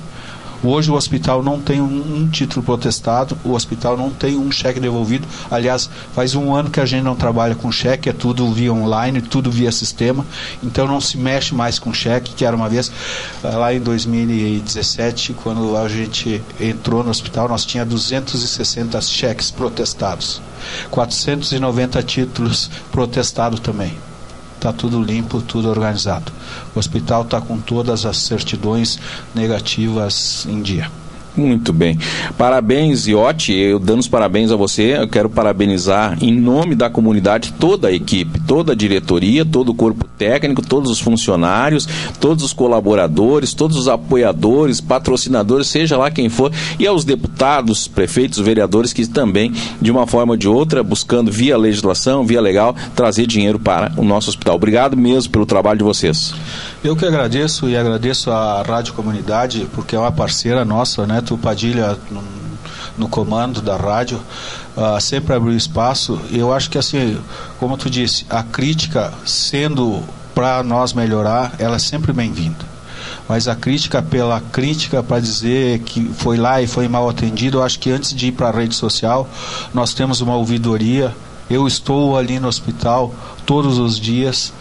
Hoje 0.64 0.92
o 0.92 0.94
hospital 0.94 1.42
não 1.42 1.60
tem 1.60 1.82
um, 1.82 2.18
um, 2.18 2.28
título 2.28 2.64
protestado, 2.64 3.36
o 3.44 3.54
hospital 3.54 3.98
não 3.98 4.12
tem 4.12 4.38
um 4.38 4.52
cheque 4.52 4.80
devolvido. 4.80 5.28
Aliás, 5.50 5.90
faz 6.14 6.36
um 6.36 6.54
ano 6.54 6.70
que 6.70 6.80
a 6.80 6.86
gente 6.86 7.04
não 7.04 7.16
trabalha 7.16 7.56
com 7.56 7.72
cheque, 7.72 8.10
é 8.10 8.14
tudo 8.14 8.52
via 8.52 8.72
online, 8.72 9.22
tudo 9.22 9.50
via 9.50 9.72
sistema. 9.72 10.24
Então 10.64 10.88
não 10.88 11.02
se 11.02 11.18
mexe 11.18 11.56
mais 11.56 11.80
com 11.80 11.92
cheque, 11.92 12.34
que 12.36 12.46
era 12.46 12.56
uma 12.56 12.70
vez 12.70 12.92
eh, 13.44 13.50
lá 13.50 13.74
em 13.74 13.80
2017, 13.80 15.34
quando 15.34 15.76
a 15.76 15.90
gente 15.90 16.44
entrou 16.60 17.04
no 17.04 17.10
hospital, 17.10 17.50
nós 17.50 17.66
tinha 17.66 17.84
260 17.84 19.02
cheques 19.02 19.50
protestados, 19.50 20.42
490 20.92 22.04
títulos 22.04 22.70
protestados 22.92 23.60
também 23.60 24.11
está 24.62 24.72
tudo 24.72 25.02
limpo, 25.02 25.42
tudo 25.42 25.70
organizado. 25.70 26.32
O 26.76 26.80
hospital 26.80 27.24
está 27.24 27.42
com 27.42 27.60
todas 27.60 28.06
as 28.06 28.18
certidões 28.18 29.00
negativas 29.34 30.46
em 30.48 30.62
dia. 30.62 31.01
Muito 31.36 31.72
bem. 31.72 31.98
Parabéns, 32.38 33.08
Iote. 33.08 33.54
Eu 33.54 33.80
dando 33.80 34.00
os 34.00 34.08
parabéns 34.08 34.52
a 34.52 34.56
você. 34.56 34.98
Eu 34.98 35.08
quero 35.08 35.30
parabenizar 35.30 36.18
em 36.22 36.32
nome 36.38 36.76
da 36.76 36.90
comunidade 36.90 37.54
toda 37.54 37.88
a 37.88 37.92
equipe, 37.92 38.40
toda 38.42 38.74
a 38.74 38.76
diretoria, 38.76 39.46
todo 39.46 39.70
o 39.70 39.76
corpo 39.76 40.06
técnico, 40.18 40.62
todos 40.62 40.92
os 40.92 41.00
funcionários, 41.00 41.88
todos 42.20 42.44
os 42.44 42.54
colaboradores, 42.54 43.54
todos 43.54 43.78
os 43.78 43.88
apoiadores, 43.88 44.82
patrocinadores, 44.82 45.68
seja 45.68 45.98
lá 45.98 46.12
quem 46.12 46.30
for, 46.30 46.52
e 46.78 46.86
aos 46.86 47.06
deputados, 47.06 47.88
prefeitos, 47.88 48.38
vereadores 48.40 48.94
que 48.94 49.08
também, 49.08 49.52
de 49.82 49.90
uma 49.90 50.06
forma 50.06 50.34
ou 50.34 50.38
de 50.38 50.48
outra, 50.48 50.84
buscando 50.84 51.32
via 51.32 51.58
legislação, 51.58 52.26
via 52.26 52.42
legal, 52.42 52.76
trazer 52.96 53.26
dinheiro 53.26 53.58
para 53.58 53.92
o 53.98 54.04
nosso 54.04 54.30
hospital. 54.30 54.56
Obrigado 54.56 54.96
mesmo 54.96 55.32
pelo 55.32 55.46
trabalho 55.46 55.80
de 55.80 55.84
vocês. 55.84 56.34
Eu 56.84 56.96
que 56.96 57.06
agradeço 57.06 57.70
e 57.70 57.78
agradeço 57.78 58.32
à 58.32 58.64
Rádio 58.64 58.96
Comunidade, 58.96 59.68
porque 59.72 59.96
é 59.96 60.00
uma 60.00 60.12
parceira 60.12 60.66
nossa, 60.66 61.06
né? 61.06 61.16
Neto 61.16 61.38
Padilha 61.38 61.96
no, 62.10 62.24
no 62.98 63.08
comando 63.08 63.62
da 63.62 63.78
rádio, 63.78 64.20
uh, 64.76 65.00
sempre 65.00 65.36
abriu 65.36 65.56
espaço. 65.56 66.20
Eu 66.32 66.52
acho 66.52 66.72
que 66.72 66.80
assim, 66.80 67.20
como 67.60 67.78
tu 67.78 67.88
disse, 67.88 68.26
a 68.28 68.42
crítica 68.42 69.14
sendo 69.24 70.04
para 70.34 70.64
nós 70.64 70.92
melhorar, 70.92 71.54
ela 71.60 71.76
é 71.76 71.80
sempre 71.80 72.12
bem-vinda. 72.12 72.66
Mas 73.30 73.48
a 73.48 73.56
crítica 73.56 74.02
pela 74.02 74.42
crítica 74.42 75.04
para 75.04 75.20
dizer 75.20 75.82
que 75.82 76.04
foi 76.16 76.36
lá 76.36 76.64
e 76.64 76.68
foi 76.68 76.88
mal 76.88 77.08
atendido, 77.08 77.60
eu 77.60 77.64
acho 77.64 77.78
que 77.78 77.92
antes 77.92 78.12
de 78.12 78.30
ir 78.30 78.32
para 78.32 78.48
a 78.48 78.52
rede 78.52 78.74
social, 78.74 79.30
nós 79.72 79.94
temos 79.94 80.20
uma 80.20 80.36
ouvidoria. 80.36 81.16
Eu 81.48 81.68
estou 81.68 82.18
ali 82.18 82.40
no 82.40 82.48
hospital 82.48 83.14
todos 83.46 83.78
os 83.78 84.00
dias 84.00 84.52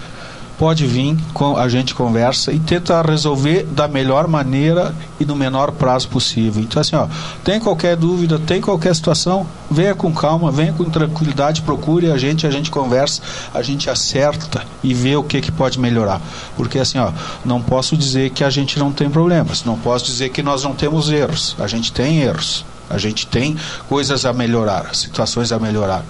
pode 0.60 0.86
vir, 0.86 1.16
a 1.56 1.68
gente 1.70 1.94
conversa 1.94 2.52
e 2.52 2.58
tenta 2.58 3.00
resolver 3.00 3.64
da 3.64 3.88
melhor 3.88 4.28
maneira 4.28 4.94
e 5.18 5.24
no 5.24 5.34
menor 5.34 5.72
prazo 5.72 6.06
possível. 6.08 6.62
Então, 6.62 6.82
assim, 6.82 6.94
ó, 6.94 7.08
tem 7.42 7.58
qualquer 7.58 7.96
dúvida, 7.96 8.38
tem 8.38 8.60
qualquer 8.60 8.94
situação, 8.94 9.46
venha 9.70 9.94
com 9.94 10.12
calma, 10.12 10.52
venha 10.52 10.74
com 10.74 10.84
tranquilidade, 10.84 11.62
procure 11.62 12.12
a 12.12 12.18
gente, 12.18 12.46
a 12.46 12.50
gente 12.50 12.70
conversa, 12.70 13.22
a 13.54 13.62
gente 13.62 13.88
acerta 13.88 14.62
e 14.84 14.92
vê 14.92 15.16
o 15.16 15.22
que, 15.22 15.40
que 15.40 15.50
pode 15.50 15.80
melhorar. 15.80 16.20
Porque, 16.58 16.78
assim, 16.78 16.98
ó, 16.98 17.10
não 17.42 17.62
posso 17.62 17.96
dizer 17.96 18.28
que 18.28 18.44
a 18.44 18.50
gente 18.50 18.78
não 18.78 18.92
tem 18.92 19.08
problemas, 19.08 19.64
não 19.64 19.78
posso 19.78 20.04
dizer 20.04 20.28
que 20.28 20.42
nós 20.42 20.62
não 20.62 20.74
temos 20.74 21.08
erros. 21.08 21.56
A 21.58 21.66
gente 21.66 21.90
tem 21.90 22.20
erros. 22.20 22.66
A 22.90 22.98
gente 22.98 23.26
tem 23.26 23.56
coisas 23.88 24.26
a 24.26 24.32
melhorar, 24.32 24.94
situações 24.94 25.52
a 25.52 25.58
melhorar 25.60 26.04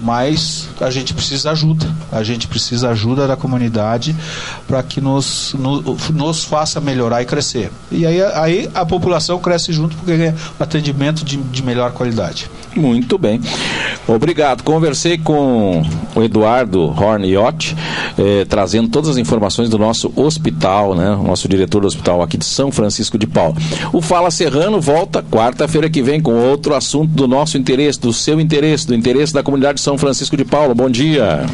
mas 0.00 0.68
a 0.80 0.90
gente 0.90 1.14
precisa 1.14 1.50
ajuda. 1.50 1.86
A 2.10 2.22
gente 2.22 2.46
precisa 2.46 2.90
ajuda 2.90 3.26
da 3.26 3.36
comunidade 3.36 4.14
para 4.66 4.82
que 4.82 5.00
nos, 5.00 5.54
nos, 5.58 6.10
nos, 6.10 6.44
faça 6.44 6.80
melhorar 6.80 7.22
e 7.22 7.26
crescer. 7.26 7.70
E 7.90 8.06
aí, 8.06 8.22
aí 8.22 8.70
a 8.74 8.84
população 8.84 9.38
cresce 9.38 9.72
junto 9.72 9.96
porque 9.96 10.16
ganha 10.16 10.34
atendimento 10.58 11.24
de, 11.24 11.36
de 11.36 11.62
melhor 11.62 11.92
qualidade. 11.92 12.50
Muito 12.74 13.18
bem. 13.18 13.40
Obrigado. 14.06 14.62
Conversei 14.62 15.18
com 15.18 15.82
o 16.14 16.22
Eduardo 16.22 16.82
Horn 16.82 17.28
Yacht, 17.28 17.76
eh, 18.16 18.46
trazendo 18.48 18.88
todas 18.88 19.10
as 19.10 19.16
informações 19.16 19.68
do 19.68 19.78
nosso 19.78 20.12
hospital, 20.14 20.94
né? 20.94 21.16
Nosso 21.16 21.48
diretor 21.48 21.80
do 21.80 21.86
hospital 21.86 22.22
aqui 22.22 22.36
de 22.36 22.44
São 22.44 22.70
Francisco 22.70 23.18
de 23.18 23.26
Paula. 23.26 23.56
O 23.92 24.00
Fala 24.00 24.30
Serrano 24.30 24.80
volta 24.80 25.22
quarta-feira 25.22 25.90
que 25.90 26.02
vem 26.02 26.20
com 26.20 26.32
outro 26.34 26.74
assunto 26.74 27.10
do 27.12 27.26
nosso 27.26 27.58
interesse, 27.58 28.00
do 28.00 28.12
seu 28.12 28.40
interesse, 28.40 28.86
do 28.86 28.94
interesse 28.94 29.34
da 29.34 29.42
comunidade 29.42 29.74
de 29.76 29.80
São 29.80 29.89
Francisco 29.98 30.36
de 30.36 30.44
Paula. 30.44 30.74
Bom 30.74 30.90
dia. 30.90 31.46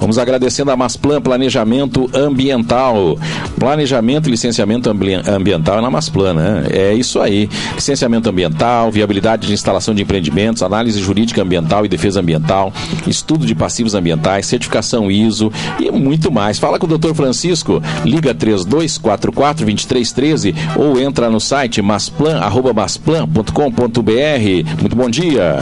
Vamos 0.00 0.18
agradecendo 0.18 0.70
a 0.70 0.76
Masplan 0.76 1.20
Planejamento 1.20 2.08
Ambiental. 2.14 3.18
Planejamento 3.58 4.28
e 4.28 4.30
licenciamento 4.30 4.88
ambiental 4.88 5.78
é 5.78 5.80
na 5.80 5.90
Masplan, 5.90 6.34
né? 6.34 6.66
É 6.70 6.94
isso 6.94 7.20
aí. 7.20 7.48
Licenciamento 7.74 8.30
ambiental, 8.30 8.92
viabilidade 8.92 9.46
de 9.46 9.52
instalação 9.52 9.94
de 9.94 10.02
empreendimentos, 10.02 10.62
análise 10.62 11.00
jurídica 11.00 11.42
ambiental 11.42 11.84
e 11.84 11.88
defesa 11.88 12.20
ambiental, 12.20 12.72
estudo 13.06 13.44
de 13.44 13.54
passivos 13.54 13.94
ambientais, 13.94 14.46
certificação 14.46 15.10
ISO 15.10 15.52
e 15.80 15.90
muito 15.90 16.30
mais. 16.30 16.58
Fala 16.58 16.78
com 16.78 16.86
o 16.86 16.98
Dr. 16.98 17.14
Francisco, 17.14 17.82
liga 18.04 18.34
3244 18.34 19.64
2313 19.64 20.54
ou 20.76 21.00
entra 21.00 21.28
no 21.28 21.40
site 21.40 21.82
masplan@masplan.com.br. 21.82 24.80
Muito 24.80 24.96
bom 24.96 25.10
dia. 25.10 25.56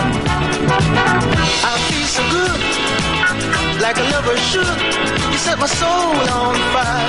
You 4.56 5.38
set 5.38 5.58
my 5.58 5.66
soul 5.66 5.90
on 5.90 6.54
fire. 6.72 7.05